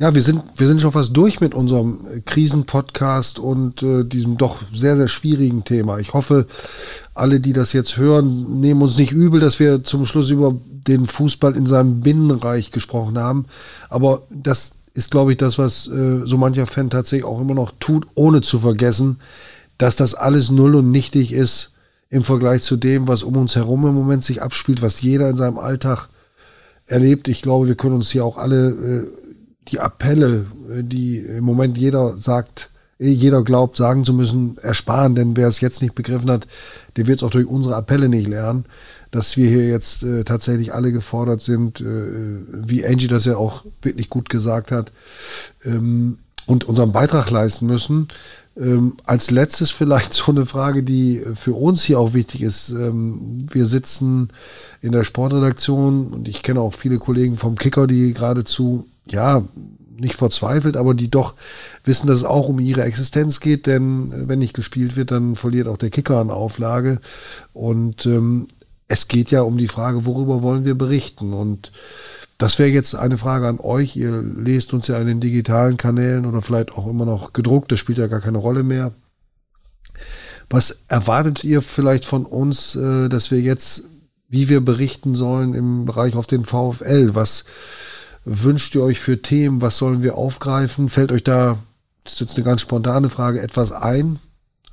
[0.00, 4.62] Ja, wir sind, wir sind schon fast durch mit unserem Krisenpodcast und äh, diesem doch
[4.72, 5.98] sehr, sehr schwierigen Thema.
[5.98, 6.46] Ich hoffe,
[7.14, 11.08] alle, die das jetzt hören, nehmen uns nicht übel, dass wir zum Schluss über den
[11.08, 13.46] Fußball in seinem Binnenreich gesprochen haben.
[13.88, 17.72] Aber das ist, glaube ich, das, was äh, so mancher Fan tatsächlich auch immer noch
[17.78, 19.20] tut, ohne zu vergessen,
[19.78, 21.70] dass das alles null und nichtig ist
[22.10, 25.36] im Vergleich zu dem, was um uns herum im Moment sich abspielt, was jeder in
[25.36, 26.08] seinem Alltag
[26.86, 27.28] erlebt.
[27.28, 29.10] Ich glaube, wir können uns hier auch alle äh,
[29.68, 32.68] die Appelle, äh, die im Moment jeder sagt,
[32.98, 36.46] jeder glaubt, sagen zu müssen, ersparen, denn wer es jetzt nicht begriffen hat,
[36.96, 38.64] der wird es auch durch unsere Appelle nicht lernen,
[39.10, 43.64] dass wir hier jetzt äh, tatsächlich alle gefordert sind, äh, wie Angie das ja auch
[43.82, 44.92] wirklich gut gesagt hat,
[45.64, 48.08] ähm, und unseren Beitrag leisten müssen.
[48.56, 52.70] Ähm, als letztes vielleicht so eine Frage, die für uns hier auch wichtig ist.
[52.70, 54.30] Ähm, wir sitzen
[54.82, 59.42] in der Sportredaktion und ich kenne auch viele Kollegen vom Kicker, die geradezu ja,
[60.00, 61.34] nicht verzweifelt, aber die doch
[61.84, 65.36] wissen, dass es auch um ihre Existenz geht, denn äh, wenn nicht gespielt wird, dann
[65.36, 67.00] verliert auch der Kicker an Auflage.
[67.52, 68.48] Und ähm,
[68.88, 71.32] es geht ja um die Frage, worüber wollen wir berichten?
[71.32, 71.72] Und
[72.38, 73.96] das wäre jetzt eine Frage an euch.
[73.96, 77.80] Ihr lest uns ja in den digitalen Kanälen oder vielleicht auch immer noch gedruckt, das
[77.80, 78.92] spielt ja gar keine Rolle mehr.
[80.50, 83.84] Was erwartet ihr vielleicht von uns, äh, dass wir jetzt,
[84.28, 87.14] wie wir berichten sollen im Bereich auf den VfL?
[87.14, 87.44] Was
[88.28, 89.62] wünscht ihr euch für Themen?
[89.62, 90.88] Was sollen wir aufgreifen?
[90.88, 91.58] Fällt euch da,
[92.04, 94.18] das ist jetzt eine ganz spontane Frage, etwas ein?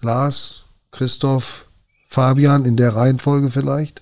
[0.02, 1.66] Lars, Christoph,
[2.08, 4.02] Fabian, in der Reihenfolge vielleicht?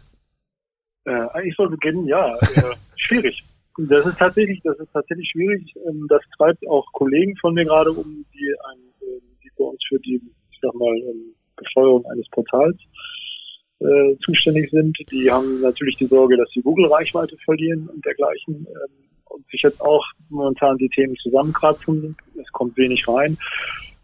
[1.05, 2.33] Äh, ich soll beginnen, ja.
[2.33, 3.43] Äh, schwierig.
[3.77, 5.73] Das ist tatsächlich, das ist tatsächlich schwierig.
[5.87, 9.81] Ähm, das treibt auch Kollegen von mir gerade um, die, ein, äh, die bei uns
[9.87, 12.77] für die, ich sag mal, ähm, Besteuerung eines Portals
[13.79, 14.97] äh, zuständig sind.
[15.11, 18.67] Die haben natürlich die Sorge, dass sie Google-Reichweite verlieren und dergleichen.
[18.67, 22.15] Ähm, und sich jetzt auch momentan die Themen zusammenkratzen.
[22.39, 23.37] Es kommt wenig rein.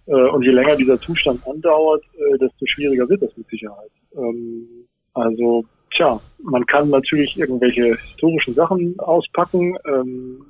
[0.08, 3.92] Äh, und je länger dieser Zustand andauert, äh, desto schwieriger wird das mit Sicherheit.
[4.16, 5.64] Ähm, also,
[5.96, 9.78] tja, man kann natürlich irgendwelche historischen Sachen auspacken.
[9.86, 10.46] Ähm,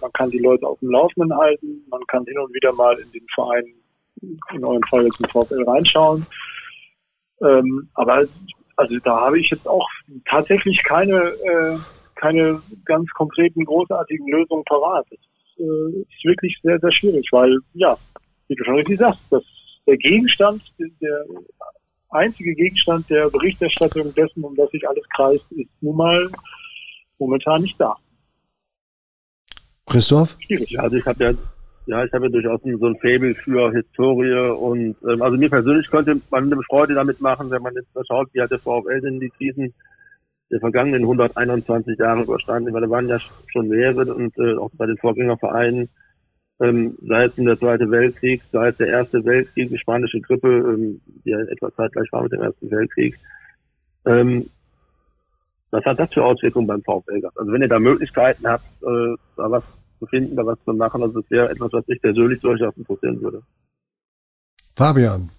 [0.00, 1.84] man kann die Leute auf dem Laufenden halten.
[1.90, 3.64] Man kann hin und wieder mal in den Verein,
[4.54, 6.24] in eurem Fall jetzt im VfL reinschauen.
[7.40, 8.24] Ähm, aber
[8.76, 9.88] also da habe ich jetzt auch
[10.26, 11.78] tatsächlich keine äh,
[12.22, 15.04] keine ganz konkreten, großartigen Lösungen parat.
[15.10, 15.18] Es
[15.58, 17.96] äh, ist wirklich sehr, sehr schwierig, weil, ja,
[18.46, 19.42] wie du schon richtig sagst, dass
[19.86, 20.62] der Gegenstand,
[21.00, 21.24] der
[22.10, 26.30] einzige Gegenstand der Berichterstattung dessen, um das sich alles kreist, ist nun mal
[27.18, 27.96] momentan nicht da.
[29.86, 30.36] Christoph?
[30.40, 30.78] Schwierig.
[30.78, 31.32] Also ich habe ja
[31.86, 35.90] ja, ich habe ja durchaus so ein Faible für Historie und ähm, also mir persönlich
[35.90, 39.00] könnte man eine Freude damit machen, wenn man jetzt mal schaut, wie hat der VfL
[39.00, 39.74] denn die Krisen
[40.52, 42.72] der vergangenen 121 Jahre überstanden.
[42.72, 43.18] Weil da waren ja
[43.50, 45.88] schon mehrere und äh, auch bei den Vorgängervereinen,
[46.60, 51.30] ähm, sei es in Weltkrieg, sei es der Erste Weltkrieg, die spanische Grippe, ähm, die
[51.30, 53.18] ja etwa zeitgleich war mit dem Ersten Weltkrieg.
[54.04, 54.46] Ähm,
[55.70, 57.38] was hat das für Auswirkungen beim VfL gehabt?
[57.38, 59.64] Also wenn ihr da Möglichkeiten habt, äh, da was
[59.98, 63.20] zu finden, da was zu machen, also das wäre etwas, was mich persönlich durchaus interessieren
[63.22, 63.42] würde.
[64.76, 65.30] Fabian.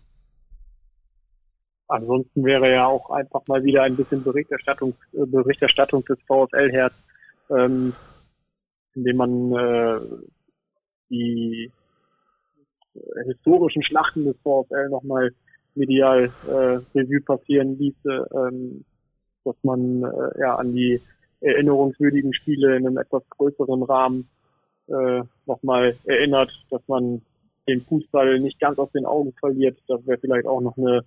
[1.87, 6.91] Ansonsten wäre ja auch einfach mal wieder ein bisschen Berichterstattung, äh, Berichterstattung des VfL her,
[7.49, 7.93] ähm,
[8.95, 9.99] indem man äh,
[11.09, 11.71] die
[13.25, 15.31] historischen Schlachten des VfL nochmal
[15.75, 18.85] medial äh, Revue passieren ließe, ähm,
[19.43, 21.01] dass man äh, ja an die
[21.41, 24.29] erinnerungswürdigen Spiele in einem etwas größeren Rahmen
[24.87, 27.21] äh, nochmal erinnert, dass man
[27.67, 29.77] den Fußball nicht ganz aus den Augen verliert.
[29.87, 31.03] Das wäre vielleicht auch noch eine,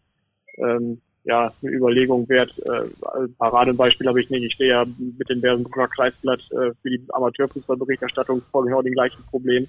[0.59, 2.55] ähm, ja, eine Überlegung wert.
[2.67, 4.45] Äh, Paradebeispiel habe ich nicht.
[4.45, 9.25] Ich stehe ja mit dem Bersenbrucker Kreisblatt äh, für die Amateurfußballberichterstattung vor genau dem gleichen
[9.25, 9.69] Problem.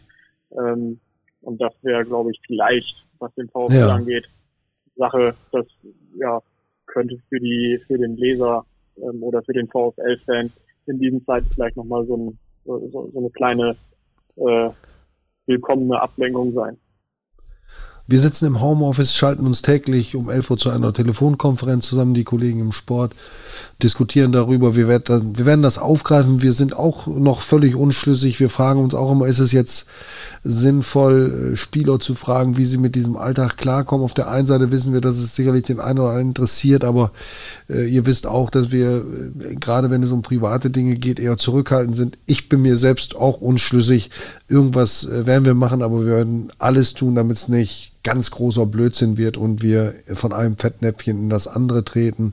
[0.52, 1.00] Ähm,
[1.42, 3.96] und das wäre, glaube ich, vielleicht, was den VfL ja.
[3.96, 4.28] angeht,
[4.96, 5.66] Sache, das
[6.20, 6.42] ja
[6.86, 8.66] könnte für die für den Leser
[8.98, 10.52] ähm, oder für den VfL-Fan
[10.88, 13.76] in diesem Zeit vielleicht nochmal so, ein, so, so eine kleine
[14.38, 14.70] äh,
[15.46, 16.78] willkommene Ablenkung sein.
[18.10, 22.24] Wir sitzen im Homeoffice, schalten uns täglich um 11 Uhr zu einer Telefonkonferenz zusammen, die
[22.24, 23.12] Kollegen im Sport
[23.84, 24.78] diskutieren darüber.
[24.78, 26.42] Wir werden, wir werden das aufgreifen.
[26.42, 28.40] Wir sind auch noch völlig unschlüssig.
[28.40, 29.88] Wir fragen uns auch immer, ist es jetzt
[30.46, 34.06] sinnvoll, äh, Spieler zu fragen, wie sie mit diesem Alltag klarkommen?
[34.06, 37.12] Auf der einen Seite wissen wir, dass es sicherlich den einen oder anderen interessiert, aber
[37.70, 39.04] äh, ihr wisst auch, dass wir,
[39.42, 42.18] äh, gerade wenn es um private Dinge geht, eher zurückhaltend sind.
[42.26, 44.12] Ich bin mir selbst auch unschlüssig.
[44.48, 48.66] Irgendwas äh, werden wir machen, aber wir werden alles tun, damit es nicht ganz großer
[48.66, 52.32] Blödsinn wird und wir von einem Fettnäpfchen in das andere treten.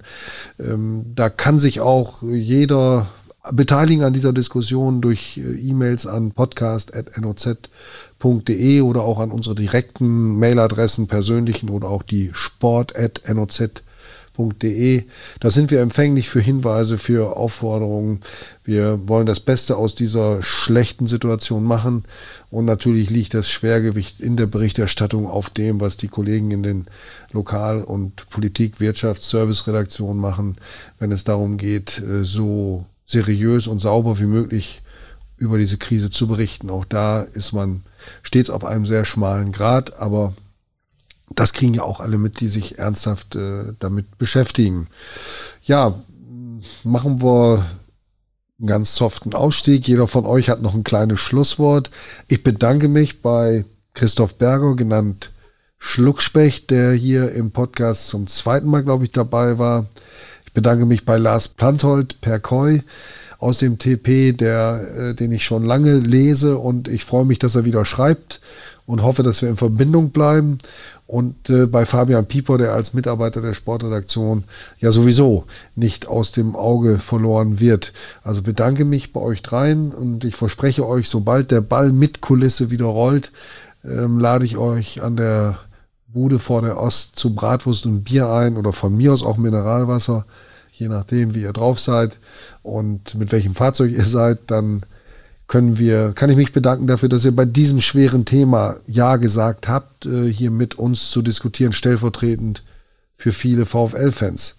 [0.61, 3.09] Ähm, da kann sich auch jeder
[3.51, 11.09] beteiligen an dieser Diskussion durch äh, E-Mails an podcast.noz.de oder auch an unsere direkten Mailadressen,
[11.09, 13.83] persönlichen oder auch die sport.noz.de
[14.35, 15.05] podcast.de.
[15.41, 18.21] Da sind wir empfänglich für Hinweise, für Aufforderungen.
[18.65, 22.05] Wir wollen das Beste aus dieser schlechten Situation machen.
[22.51, 26.87] Und natürlich liegt das Schwergewicht in der Berichterstattung auf dem, was die Kollegen in den
[27.33, 30.57] Lokal- und Politik-, Wirtschafts-, Service-Redaktionen machen,
[30.99, 34.83] wenn es darum geht, äh, so seriös und sauber wie möglich
[35.37, 36.71] über diese Krise zu berichten.
[36.71, 37.83] Auch da ist man
[38.23, 40.33] stets auf einem sehr schmalen Grad, aber
[41.35, 44.89] das kriegen ja auch alle mit, die sich ernsthaft äh, damit beschäftigen.
[45.63, 45.95] Ja,
[46.83, 47.65] machen wir
[48.59, 49.87] einen ganz soften Ausstieg.
[49.89, 51.91] Jeder von euch hat noch ein kleines Schlusswort.
[52.29, 53.65] Ich bedanke mich bei
[53.95, 55.31] Christoph Berger, genannt
[55.79, 59.87] Schluckspecht, der hier im Podcast zum zweiten Mal, glaube ich, dabei war.
[60.47, 62.83] Ich bedanke mich bei Lars Planthold per Koi
[63.39, 67.55] aus dem TP, der, äh, den ich schon lange lese und ich freue mich, dass
[67.55, 68.41] er wieder schreibt
[68.87, 70.59] und hoffe, dass wir in Verbindung bleiben.
[71.07, 74.45] Und äh, bei Fabian Pieper, der als Mitarbeiter der Sportredaktion
[74.81, 75.45] ja sowieso
[75.77, 77.93] nicht aus dem Auge verloren wird.
[78.23, 82.71] Also bedanke mich bei euch dreien und ich verspreche euch, sobald der Ball mit Kulisse
[82.71, 83.33] wieder rollt,
[83.85, 85.59] ähm, lade ich euch an der
[86.09, 90.25] Bude vor der Ost zu Bratwurst und Bier ein oder von mir aus auch Mineralwasser,
[90.73, 92.17] je nachdem, wie ihr drauf seid
[92.63, 94.85] und mit welchem Fahrzeug ihr seid, dann
[95.47, 99.69] können wir, kann ich mich bedanken dafür, dass ihr bei diesem schweren Thema Ja gesagt
[99.69, 102.63] habt, äh, hier mit uns zu diskutieren, stellvertretend
[103.17, 104.57] für viele VfL-Fans.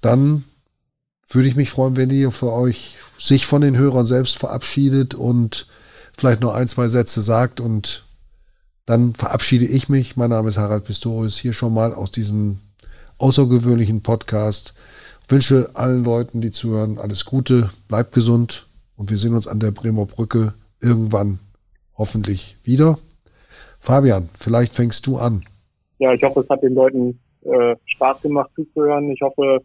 [0.00, 0.44] Dann
[1.28, 5.66] würde ich mich freuen, wenn ihr für euch sich von den Hörern selbst verabschiedet und
[6.16, 8.04] vielleicht noch ein, zwei Sätze sagt und
[8.86, 10.16] dann verabschiede ich mich.
[10.16, 12.58] Mein Name ist Harald Pistorius, hier schon mal aus diesem
[13.18, 14.74] außergewöhnlichen Podcast.
[15.28, 18.66] Wünsche allen Leuten, die zuhören, alles Gute, bleibt gesund
[19.00, 21.38] und wir sehen uns an der Bremer Brücke irgendwann
[21.96, 22.98] hoffentlich wieder.
[23.78, 25.42] Fabian, vielleicht fängst du an.
[25.98, 29.10] Ja, ich hoffe, es hat den Leuten äh, Spaß gemacht zuzuhören.
[29.10, 29.60] Ich hoffe,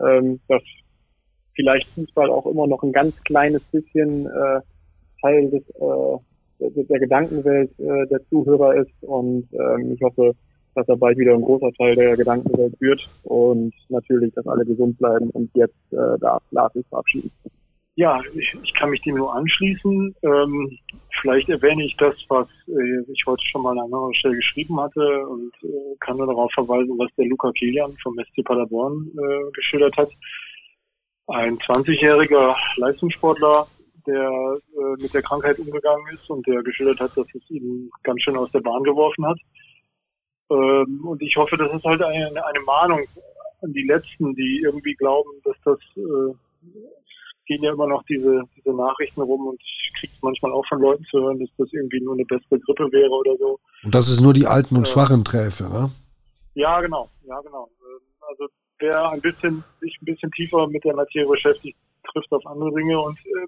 [0.00, 0.62] ähm, dass
[1.56, 4.60] vielleicht Fußball auch immer noch ein ganz kleines bisschen äh,
[5.20, 8.92] Teil des, äh, der, Gedankenwelt äh, der Zuhörer ist.
[9.00, 10.32] Und ähm, ich hoffe,
[10.76, 13.04] dass er bald wieder ein großer Teil der Gedankenwelt wird.
[13.24, 17.32] Und natürlich, dass alle gesund bleiben und jetzt äh, darf Lars sich verabschieden.
[17.96, 20.14] Ja, ich, ich kann mich dem nur anschließen.
[20.22, 20.78] Ähm,
[21.22, 25.26] vielleicht erwähne ich das, was äh, ich heute schon mal an anderer Stelle geschrieben hatte
[25.26, 29.96] und äh, kann nur darauf verweisen, was der Luca Kilian vom SC Paderborn äh, geschildert
[29.96, 30.10] hat.
[31.28, 33.66] Ein 20-jähriger Leistungssportler,
[34.06, 38.20] der äh, mit der Krankheit umgegangen ist und der geschildert hat, dass es ihn ganz
[38.20, 39.38] schön aus der Bahn geworfen hat.
[40.50, 43.00] Ähm, und ich hoffe, das ist halt eine, eine Mahnung
[43.62, 46.34] an die Letzten, die irgendwie glauben, dass das äh,
[47.46, 51.04] gehen ja immer noch diese, diese Nachrichten rum und ich kriege manchmal auch von Leuten
[51.04, 53.58] zu hören, dass das irgendwie nur eine bessere Grippe wäre oder so.
[53.84, 55.90] Und das ist nur die alten und äh, schwachen Träfe, ne?
[56.54, 57.68] Ja, genau, ja, genau.
[57.80, 58.46] Ähm, also
[58.78, 61.76] wer ein bisschen, sich ein bisschen tiefer mit der Materie beschäftigt,
[62.12, 63.46] trifft auf andere Dinge und äh,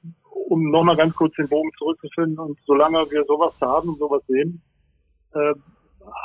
[0.48, 4.62] um nochmal ganz kurz den Bogen zurückzufinden und solange wir sowas haben und sowas sehen,
[5.34, 5.54] äh,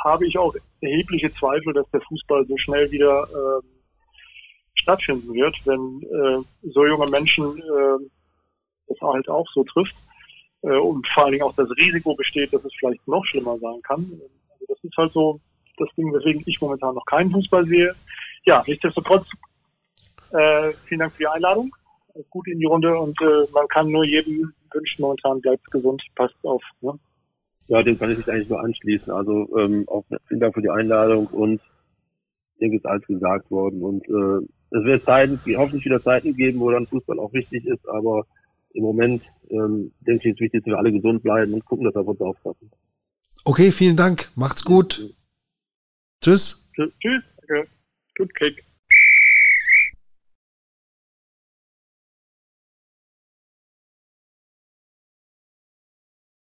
[0.04, 3.60] habe ich auch erhebliche Zweifel, dass der Fußball so schnell wieder äh,
[4.84, 8.04] stattfinden wird, wenn äh, so junge Menschen äh,
[8.86, 9.96] das halt auch so trifft
[10.62, 13.80] äh, und vor allen Dingen auch das Risiko besteht, dass es vielleicht noch schlimmer sein
[13.82, 14.00] kann.
[14.50, 15.40] Also das ist halt so
[15.78, 17.94] das Ding, weswegen ich momentan noch keinen Fußball sehe.
[18.44, 19.26] Ja, nichtsdestotrotz,
[20.30, 21.74] äh, vielen Dank für die Einladung.
[22.30, 26.36] Gut in die Runde und äh, man kann nur jedem wünschen, momentan bleibt gesund, passt
[26.44, 26.62] auf.
[26.80, 26.98] Ne?
[27.66, 29.12] Ja, dem kann ich mich eigentlich nur anschließen.
[29.12, 31.60] Also ähm, auch vielen Dank für die Einladung und
[32.54, 33.82] ich denke, ist alles gesagt worden.
[33.82, 37.88] Und äh, es wird Zeiten, hoffentlich wieder Zeiten geben, wo dann Fußball auch wichtig ist,
[37.88, 38.26] aber
[38.72, 41.84] im Moment ähm, denke ich, es ist wichtig, dass wir alle gesund bleiben und gucken,
[41.84, 42.70] dass wir auf uns aufpassen.
[43.44, 44.30] Okay, vielen Dank.
[44.34, 45.14] Macht's gut.
[46.20, 46.68] Tschüss.
[46.74, 46.92] Tschüss.
[47.00, 47.68] Tschüss.
[48.16, 48.64] Gut Kick.